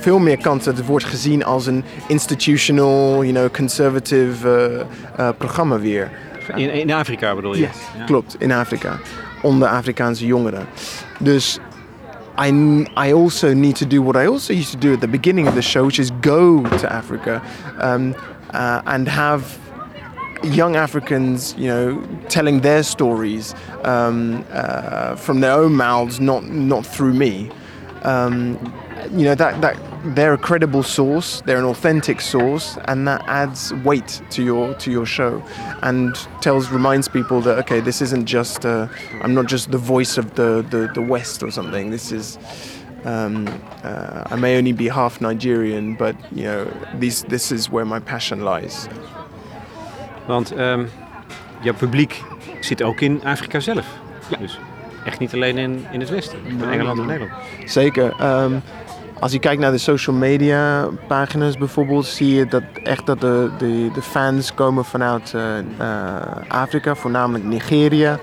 veel 0.00 0.18
meer 0.18 0.36
kans 0.38 0.64
dat 0.64 0.76
het 0.76 0.86
wordt 0.86 1.04
gezien 1.04 1.44
als 1.44 1.66
een 1.66 1.84
institutional, 2.06 3.24
you 3.24 3.32
know, 3.32 3.50
conservative 3.50 4.86
programma 5.38 5.78
weer. 5.78 6.10
In, 6.54 6.72
in 6.72 6.92
Afrika 6.92 7.34
bedoel 7.34 7.54
je? 7.54 7.60
Yes, 7.60 7.76
ja. 7.98 8.04
klopt, 8.04 8.36
in 8.38 8.52
Afrika. 8.52 8.98
Onder 9.42 9.68
Afrikaanse 9.68 10.26
jongeren. 10.26 10.66
Dus 11.18 11.58
I, 12.38 12.86
I 12.96 13.12
also 13.12 13.52
need 13.52 13.76
to 13.76 13.86
do 13.86 14.02
what 14.02 14.16
I 14.16 14.26
also 14.26 14.52
used 14.52 14.72
to 14.72 14.78
do 14.78 14.92
at 14.92 15.00
the 15.00 15.08
beginning 15.08 15.48
of 15.48 15.54
the 15.54 15.62
show, 15.62 15.84
which 15.84 15.98
is 15.98 16.10
go 16.20 16.62
to 16.62 16.86
Africa 16.86 17.42
um, 17.82 18.14
uh, 18.54 18.80
and 18.84 19.08
have 19.08 19.58
young 20.42 20.76
Africans, 20.76 21.54
you 21.56 21.68
know, 21.68 22.02
telling 22.28 22.60
their 22.60 22.82
stories 22.82 23.54
um, 23.84 24.44
uh, 24.50 25.16
from 25.16 25.40
their 25.40 25.52
own 25.52 25.74
mouths, 25.74 26.20
not 26.20 26.44
not 26.44 26.86
through 26.86 27.14
me. 27.14 27.50
Um, 28.02 28.58
you 29.12 29.24
know 29.24 29.34
that 29.34 29.60
that 29.60 29.76
they're 30.14 30.32
a 30.32 30.38
credible 30.38 30.82
source, 30.82 31.42
they're 31.42 31.58
an 31.58 31.64
authentic 31.64 32.20
source, 32.20 32.78
and 32.86 33.06
that 33.06 33.22
adds 33.26 33.74
weight 33.84 34.22
to 34.30 34.42
your 34.42 34.74
to 34.74 34.90
your 34.90 35.06
show, 35.06 35.42
and 35.82 36.14
tells 36.40 36.70
reminds 36.70 37.08
people 37.08 37.40
that 37.42 37.58
okay, 37.58 37.80
this 37.80 38.00
isn't 38.00 38.26
just 38.26 38.64
uh, 38.64 38.88
I'm 39.22 39.34
not 39.34 39.46
just 39.46 39.70
the 39.70 39.78
voice 39.78 40.16
of 40.16 40.34
the, 40.34 40.64
the, 40.70 40.90
the 40.94 41.02
West 41.02 41.42
or 41.42 41.50
something. 41.50 41.90
This 41.90 42.12
is 42.12 42.38
um, 43.04 43.48
uh, 43.82 44.24
I 44.26 44.36
may 44.36 44.56
only 44.58 44.72
be 44.72 44.88
half 44.88 45.20
Nigerian, 45.20 45.94
but 45.94 46.16
you 46.32 46.44
know 46.44 46.72
these, 46.94 47.24
this 47.24 47.52
is 47.52 47.70
where 47.70 47.84
my 47.84 48.00
passion 48.00 48.44
lies. 48.44 48.88
Want 50.26 50.58
um, 50.58 50.88
jouw 51.60 51.74
publiek 51.74 52.22
zit 52.60 52.82
ook 52.82 53.00
in 53.00 53.20
Afrika 53.24 53.60
zelf. 53.60 53.86
Ja. 54.28 54.36
Dus 54.36 54.58
echt 55.04 55.18
niet 55.18 55.34
alleen 55.34 55.58
in, 55.58 55.86
in 55.90 56.00
het 56.00 56.10
Westen, 56.10 56.38
in 56.44 56.64
Engeland 56.64 56.98
of 56.98 57.06
Nederland. 57.06 57.32
Zeker. 57.64 58.14
Um, 58.42 58.62
als 59.20 59.32
je 59.32 59.38
kijkt 59.38 59.60
naar 59.60 59.70
de 59.70 59.78
social 59.78 60.16
media 60.16 60.88
pagina's 61.06 61.58
bijvoorbeeld, 61.58 62.06
zie 62.06 62.34
je 62.34 62.46
dat 62.46 62.62
echt 62.82 63.06
dat 63.06 63.20
de, 63.20 63.50
de, 63.58 63.90
de 63.94 64.02
fans 64.02 64.54
komen 64.54 64.84
vanuit 64.84 65.32
uh, 65.36 65.42
uh, 65.80 66.16
Afrika, 66.48 66.94
voornamelijk 66.94 67.44
Nigeria, 67.44 68.18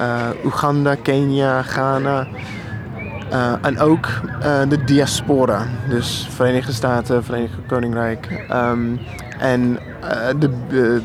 uh, 0.00 0.28
Oeganda, 0.44 0.94
Kenia, 0.94 1.62
Ghana. 1.62 2.26
en 3.62 3.78
ook 3.78 4.06
de 4.68 4.84
diaspora, 4.84 5.66
dus 5.88 6.26
Verenigde 6.30 6.72
Staten, 6.72 7.24
Verenigd 7.24 7.54
Koninkrijk. 7.66 8.46
Um, 8.52 9.00
en 9.38 9.78
de, 10.38 10.50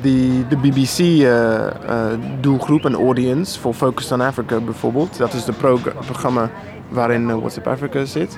de, 0.02 0.44
de 0.50 0.58
BBC-doelgroep 0.58 2.86
en 2.86 2.94
audience 2.94 3.60
voor 3.60 3.74
Focus 3.74 4.12
on 4.12 4.22
Africa 4.22 4.60
bijvoorbeeld, 4.60 5.18
dat 5.18 5.34
is 5.34 5.46
het 5.46 5.58
programma 5.58 6.50
waarin 6.90 7.40
WhatsApp 7.40 7.68
Africa 7.68 8.06
zit. 8.06 8.38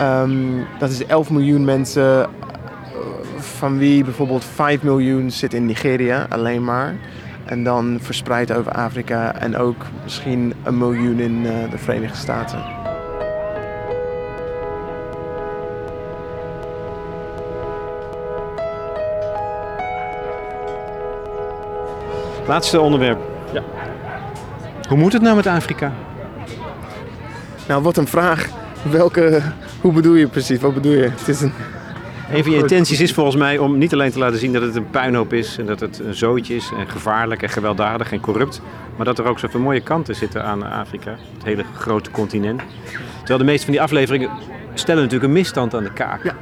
Um, 0.00 0.66
dat 0.78 0.90
is 0.90 1.06
11 1.06 1.30
miljoen 1.30 1.64
mensen, 1.64 2.22
eh, 2.22 2.28
van 3.36 3.78
wie 3.78 4.04
bijvoorbeeld 4.04 4.44
5 4.44 4.82
miljoen 4.82 5.30
zit 5.30 5.54
in 5.54 5.66
Nigeria 5.66 6.26
alleen 6.28 6.64
maar. 6.64 6.94
En 7.44 7.64
dan 7.64 7.98
verspreid 8.00 8.52
over 8.52 8.72
Afrika 8.72 9.34
en 9.34 9.56
ook 9.56 9.86
misschien 10.02 10.54
een 10.62 10.78
miljoen 10.78 11.18
in 11.18 11.42
de 11.42 11.78
Verenigde 11.78 12.16
Staten. 12.16 12.81
Laatste 22.46 22.80
onderwerp. 22.80 23.18
Ja. 23.52 23.62
Hoe 24.88 24.98
moet 24.98 25.12
het 25.12 25.22
nou 25.22 25.36
met 25.36 25.46
Afrika? 25.46 25.92
Nou, 27.68 27.82
wat 27.82 27.96
een 27.96 28.06
vraag. 28.06 28.48
Welke 28.90 29.42
hoe 29.80 29.92
bedoel 29.92 30.14
je 30.14 30.26
precies? 30.26 30.60
Wat 30.60 30.74
bedoel 30.74 30.92
je? 30.92 31.02
Het 31.02 31.28
is 31.28 31.40
een... 31.40 31.52
Een 32.32 32.42
van 32.42 32.52
je 32.52 32.58
intenties 32.58 33.00
is 33.00 33.12
volgens 33.12 33.36
mij 33.36 33.58
om 33.58 33.78
niet 33.78 33.92
alleen 33.92 34.10
te 34.10 34.18
laten 34.18 34.38
zien 34.38 34.52
dat 34.52 34.62
het 34.62 34.76
een 34.76 34.90
puinhoop 34.90 35.32
is 35.32 35.58
en 35.58 35.66
dat 35.66 35.80
het 35.80 35.98
een 35.98 36.14
zootje 36.14 36.54
is 36.54 36.70
en 36.78 36.88
gevaarlijk 36.88 37.42
en 37.42 37.48
gewelddadig 37.48 38.12
en 38.12 38.20
corrupt, 38.20 38.62
maar 38.96 39.04
dat 39.04 39.18
er 39.18 39.24
ook 39.24 39.38
zoveel 39.38 39.60
mooie 39.60 39.80
kanten 39.80 40.14
zitten 40.14 40.44
aan 40.44 40.62
Afrika, 40.62 41.10
het 41.10 41.44
hele 41.44 41.64
grote 41.74 42.10
continent. 42.10 42.62
Terwijl 43.18 43.38
de 43.38 43.44
meeste 43.44 43.64
van 43.64 43.72
die 43.72 43.82
afleveringen 43.82 44.30
stellen 44.74 45.02
natuurlijk 45.02 45.28
een 45.28 45.38
misstand 45.38 45.74
aan 45.74 45.82
de 45.82 45.92
kaak. 45.92 46.24
Ja. 46.24 46.34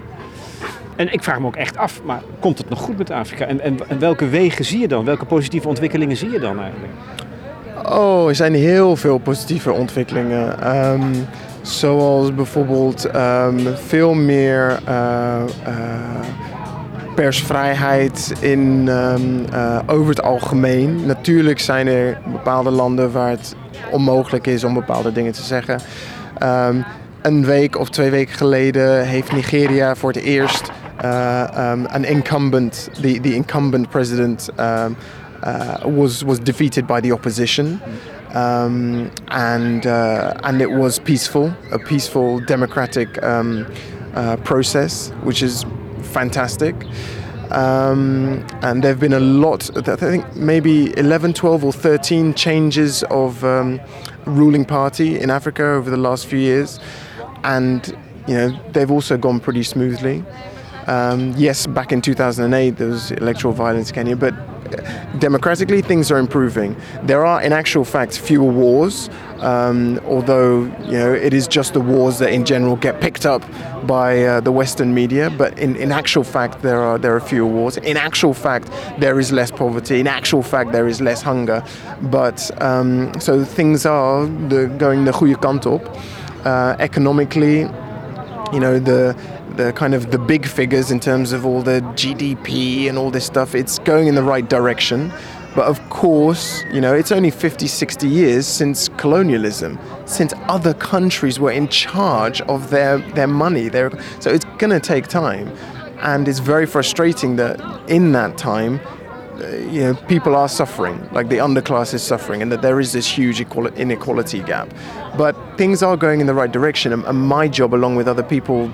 En 1.00 1.12
ik 1.12 1.22
vraag 1.22 1.40
me 1.40 1.46
ook 1.46 1.56
echt 1.56 1.76
af, 1.76 2.02
maar 2.04 2.22
komt 2.40 2.58
het 2.58 2.68
nog 2.68 2.78
goed 2.78 2.98
met 2.98 3.10
Afrika? 3.10 3.46
En, 3.46 3.60
en, 3.60 3.98
welke 3.98 4.28
wegen 4.28 4.64
zie 4.64 4.78
je 4.78 4.88
dan? 4.88 5.04
Welke 5.04 5.24
positieve 5.24 5.68
ontwikkelingen 5.68 6.16
zie 6.16 6.30
je 6.30 6.38
dan 6.38 6.60
eigenlijk? 6.60 6.92
Oh, 7.88 8.28
er 8.28 8.34
zijn 8.34 8.54
heel 8.54 8.96
veel 8.96 9.18
positieve 9.18 9.72
ontwikkelingen. 9.72 10.76
Um, 10.76 11.26
Zoals 11.62 12.34
bijvoorbeeld 12.34 13.14
um, 13.14 13.58
veel 13.74 14.14
meer 14.14 14.80
uh, 14.88 15.42
uh, 15.68 15.74
persvrijheid 17.14 18.32
in, 18.40 18.88
um, 18.88 19.44
uh, 19.54 19.78
over 19.86 20.08
het 20.08 20.22
algemeen. 20.22 21.06
Natuurlijk 21.06 21.58
zijn 21.58 21.86
er 21.86 22.18
bepaalde 22.32 22.70
landen 22.70 23.12
waar 23.12 23.30
het 23.30 23.54
onmogelijk 23.90 24.46
is 24.46 24.64
om 24.64 24.74
bepaalde 24.74 25.12
dingen 25.12 25.32
te 25.32 25.42
zeggen. 25.42 25.80
Een 27.22 27.44
week 27.44 27.78
of 27.78 27.90
twee 27.90 28.10
weken 28.10 28.34
geleden 28.34 29.06
heeft 29.06 29.32
Nigeria 29.32 29.94
voor 29.94 30.12
het 30.12 30.22
eerst 30.22 30.70
een 31.02 32.04
incumbent, 32.04 32.90
the, 33.00 33.20
the 33.20 33.34
incumbent 33.34 33.90
president 33.90 34.50
was, 35.84 36.22
was 36.24 36.38
defeated 36.38 36.86
by 36.86 37.00
the 37.00 37.12
opposition. 37.12 37.80
um, 38.34 39.10
and 39.28 39.86
uh, 39.86 40.38
and 40.44 40.62
it 40.62 40.70
was 40.70 40.98
peaceful, 40.98 41.52
a 41.72 41.78
peaceful 41.78 42.40
democratic 42.40 43.22
um, 43.22 43.66
uh, 44.14 44.36
process, 44.38 45.10
which 45.22 45.42
is 45.42 45.64
fantastic. 46.02 46.74
Um, 47.50 48.46
and 48.62 48.84
there 48.84 48.92
have 48.92 49.00
been 49.00 49.12
a 49.12 49.18
lot, 49.18 49.76
I 49.88 49.96
think 49.96 50.36
maybe 50.36 50.96
11, 50.96 51.32
12, 51.32 51.64
or 51.64 51.72
13 51.72 52.32
changes 52.34 53.02
of 53.04 53.42
um, 53.42 53.80
ruling 54.24 54.64
party 54.64 55.18
in 55.18 55.30
Africa 55.30 55.64
over 55.64 55.90
the 55.90 55.96
last 55.96 56.26
few 56.26 56.38
years, 56.38 56.78
and 57.42 57.88
you 58.28 58.34
know 58.34 58.60
they've 58.72 58.90
also 58.90 59.16
gone 59.16 59.40
pretty 59.40 59.64
smoothly. 59.64 60.24
Um, 60.90 61.32
yes, 61.36 61.68
back 61.68 61.92
in 61.92 62.02
2008 62.02 62.70
there 62.70 62.88
was 62.88 63.12
electoral 63.12 63.54
violence 63.54 63.90
in 63.90 63.94
Kenya, 63.94 64.16
but 64.16 64.34
democratically 65.20 65.82
things 65.82 66.10
are 66.10 66.18
improving. 66.18 66.74
There 67.04 67.24
are, 67.24 67.40
in 67.40 67.52
actual 67.52 67.84
fact, 67.84 68.18
fewer 68.18 68.50
wars. 68.50 69.08
Um, 69.38 70.00
although 70.04 70.64
you 70.84 70.98
know 70.98 71.14
it 71.14 71.32
is 71.32 71.48
just 71.48 71.74
the 71.74 71.80
wars 71.80 72.18
that 72.18 72.32
in 72.32 72.44
general 72.44 72.76
get 72.76 73.00
picked 73.00 73.24
up 73.24 73.42
by 73.86 74.22
uh, 74.24 74.40
the 74.40 74.52
Western 74.52 74.92
media, 74.92 75.30
but 75.30 75.56
in, 75.58 75.76
in 75.76 75.92
actual 75.92 76.24
fact 76.24 76.60
there 76.60 76.82
are 76.82 76.98
there 76.98 77.14
are 77.14 77.20
fewer 77.20 77.48
wars. 77.48 77.76
In 77.76 77.96
actual 77.96 78.34
fact 78.34 78.68
there 78.98 79.20
is 79.20 79.30
less 79.30 79.52
poverty. 79.52 80.00
In 80.00 80.08
actual 80.08 80.42
fact 80.42 80.72
there 80.72 80.88
is 80.88 81.00
less 81.00 81.22
hunger. 81.22 81.64
But 82.02 82.50
um, 82.60 83.18
so 83.20 83.44
things 83.44 83.86
are 83.86 84.26
the, 84.26 84.66
going 84.76 85.04
the 85.04 85.12
goede 85.12 85.40
kant 85.40 85.66
op. 85.66 85.82
Uh, 86.44 86.74
economically, 86.78 87.60
you 88.52 88.60
know 88.60 88.78
the 88.78 89.14
the 89.56 89.72
kind 89.72 89.94
of 89.94 90.10
the 90.10 90.18
big 90.18 90.46
figures 90.46 90.90
in 90.90 91.00
terms 91.00 91.32
of 91.32 91.44
all 91.44 91.62
the 91.62 91.80
GDP 91.94 92.88
and 92.88 92.96
all 92.98 93.10
this 93.10 93.26
stuff, 93.26 93.54
it's 93.54 93.78
going 93.80 94.08
in 94.08 94.14
the 94.14 94.22
right 94.22 94.48
direction. 94.48 95.12
But 95.54 95.66
of 95.66 95.80
course, 95.90 96.62
you 96.72 96.80
know, 96.80 96.94
it's 96.94 97.10
only 97.10 97.30
50, 97.30 97.66
60 97.66 98.08
years 98.08 98.46
since 98.46 98.88
colonialism, 98.96 99.78
since 100.06 100.32
other 100.48 100.74
countries 100.74 101.40
were 101.40 101.50
in 101.50 101.66
charge 101.68 102.40
of 102.42 102.70
their, 102.70 102.98
their 102.98 103.26
money. 103.26 103.68
Their, 103.68 103.90
so 104.20 104.30
it's 104.30 104.44
going 104.58 104.70
to 104.70 104.80
take 104.80 105.08
time. 105.08 105.48
And 105.98 106.28
it's 106.28 106.38
very 106.38 106.66
frustrating 106.66 107.36
that 107.36 107.60
in 107.90 108.12
that 108.12 108.38
time, 108.38 108.80
uh, 109.40 109.48
you 109.70 109.80
know, 109.80 109.94
people 110.06 110.36
are 110.36 110.48
suffering, 110.48 111.08
like 111.12 111.28
the 111.28 111.38
underclass 111.38 111.94
is 111.94 112.02
suffering, 112.02 112.42
and 112.42 112.52
that 112.52 112.62
there 112.62 112.78
is 112.78 112.92
this 112.92 113.06
huge 113.06 113.40
inequality 113.40 114.40
gap. 114.42 114.72
But 115.16 115.34
things 115.56 115.82
are 115.82 115.96
going 115.96 116.20
in 116.20 116.26
the 116.26 116.34
right 116.34 116.50
direction, 116.50 116.92
and 116.92 117.18
my 117.18 117.48
job, 117.48 117.74
along 117.74 117.96
with 117.96 118.06
other 118.06 118.22
people, 118.22 118.70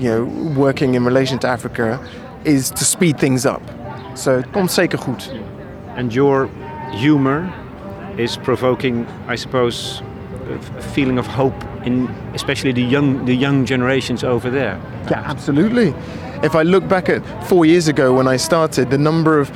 you 0.00 0.08
know, 0.08 0.24
working 0.56 0.94
in 0.94 1.04
relation 1.04 1.38
to 1.38 1.46
Africa 1.46 2.00
is 2.44 2.70
to 2.70 2.84
speed 2.84 3.18
things 3.18 3.44
up. 3.44 3.60
So 4.14 4.36
het 4.36 4.50
komt 4.50 4.72
zeker 4.72 4.98
goed. 4.98 5.32
And 5.96 6.12
your 6.12 6.48
humor 6.90 7.52
is 8.16 8.36
provoking, 8.36 9.06
I 9.28 9.36
suppose, 9.36 10.02
a 10.78 10.82
feeling 10.82 11.18
of 11.18 11.26
hope 11.26 11.64
in 11.84 12.08
especially 12.34 12.72
the 12.72 12.88
young 12.88 13.24
the 13.24 13.36
young 13.36 13.66
generations 13.66 14.24
over 14.24 14.50
there. 14.50 14.76
Yeah, 15.08 15.22
absolutely. 15.30 15.94
If 16.42 16.54
I 16.54 16.62
look 16.62 16.88
back 16.88 17.10
at 17.10 17.22
four 17.48 17.66
years 17.66 17.86
ago 17.86 18.14
when 18.14 18.26
I 18.26 18.38
started, 18.38 18.88
the 18.88 18.96
number 18.96 19.38
of 19.38 19.50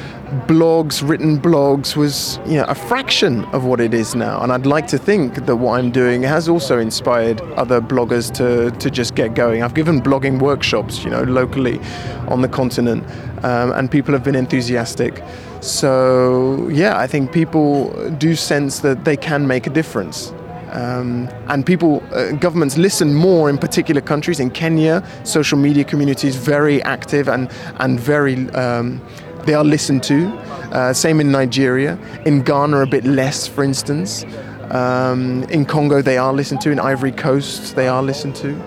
blogs, 0.47 1.07
written 1.09 1.41
blogs, 1.41 1.97
was 1.97 2.39
you 2.45 2.59
know, 2.59 2.65
a 2.65 2.75
fraction 2.75 3.47
of 3.47 3.65
what 3.65 3.81
it 3.81 3.95
is 3.95 4.15
now. 4.15 4.43
And 4.43 4.53
I'd 4.53 4.67
like 4.67 4.87
to 4.89 4.99
think 4.99 5.47
that 5.47 5.57
what 5.57 5.79
I'm 5.79 5.91
doing 5.91 6.23
has 6.25 6.47
also 6.47 6.79
inspired 6.79 7.41
other 7.57 7.81
bloggers 7.81 8.31
to, 8.35 8.71
to 8.79 8.91
just 8.91 9.15
get 9.15 9.35
going. 9.35 9.63
I've 9.63 9.73
given 9.73 10.03
blogging 10.03 10.39
workshops, 10.41 11.05
you 11.05 11.11
know, 11.11 11.23
locally 11.23 11.81
on 12.29 12.43
the 12.43 12.49
continent, 12.49 13.03
um, 13.45 13.73
and 13.73 13.91
people 13.91 14.13
have 14.13 14.23
been 14.23 14.37
enthusiastic. 14.37 15.25
So 15.63 16.69
yeah, 16.69 16.99
I 16.99 17.07
think 17.07 17.33
people 17.33 17.95
do 18.19 18.35
sense 18.35 18.81
that 18.81 19.07
they 19.07 19.17
can 19.17 19.47
make 19.47 19.67
a 19.67 19.71
difference. 19.71 20.35
Um, 20.75 21.29
and 21.49 21.65
people, 21.65 22.03
uh, 22.13 22.33
governments 22.33 22.77
listen 22.77 23.15
more 23.15 23.49
in 23.49 23.59
particular 23.59 24.01
countries. 24.01 24.41
In 24.41 24.51
Kenya, 24.51 25.03
social 25.23 25.57
media 25.57 25.85
communities 25.85 26.35
very 26.35 26.83
active 26.83 27.29
and 27.29 27.49
and 27.79 27.99
very 27.99 28.49
um, 28.51 29.01
they 29.47 29.55
are 29.55 29.65
listened 29.65 30.03
to. 30.05 30.27
Uh, 30.73 30.93
same 30.93 31.21
in 31.21 31.31
Nigeria. 31.31 31.99
In 32.27 32.43
Ghana, 32.43 32.79
a 32.81 32.87
bit 32.87 33.05
less, 33.05 33.47
for 33.47 33.63
instance. 33.63 34.25
Um, 34.71 35.45
in 35.45 35.65
Congo, 35.65 36.03
they 36.03 36.19
are 36.19 36.33
listened 36.33 36.61
to. 36.63 36.71
In 36.71 36.81
Ivory 36.81 37.13
Coast, 37.13 37.77
they 37.77 37.87
are 37.87 38.03
listened 38.03 38.35
to. 38.37 38.61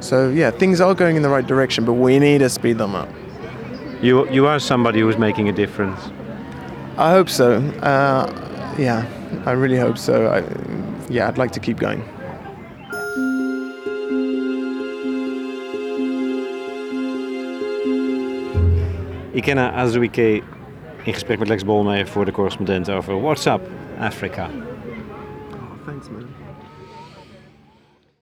So 0.00 0.30
yeah, 0.30 0.50
things 0.50 0.80
are 0.80 0.94
going 0.94 1.16
in 1.16 1.22
the 1.22 1.28
right 1.28 1.46
direction, 1.46 1.84
but 1.84 1.94
we 1.94 2.18
need 2.18 2.38
to 2.38 2.48
speed 2.48 2.78
them 2.78 2.94
up. 2.94 3.08
You 4.02 4.28
you 4.30 4.46
are 4.46 4.58
somebody 4.58 5.00
who 5.00 5.08
is 5.08 5.18
making 5.18 5.48
a 5.48 5.52
difference. 5.52 6.00
I 6.96 7.10
hope 7.10 7.28
so. 7.28 7.56
Uh, 7.82 8.26
yeah, 8.78 9.04
I 9.46 9.52
really 9.52 9.78
hope 9.78 9.98
so. 9.98 10.28
I, 10.28 10.42
yeah, 11.08 11.28
I'd 11.28 11.38
like 11.38 11.52
to 11.52 11.60
keep 11.60 11.78
going. 11.78 12.02
Ikenna 19.34 19.72
Azuike 19.72 20.42
in 21.04 21.12
gesprek 21.12 21.38
met 21.38 21.48
Lex 21.48 21.64
Bohlmeijer 21.64 22.08
voor 22.08 22.24
de 22.24 22.32
correspondent 22.32 22.90
over 22.90 23.20
WhatsApp 23.20 23.68
Afrika. 23.98 24.48
Oh, 25.52 25.86
thanks, 25.86 26.08
man. 26.08 26.13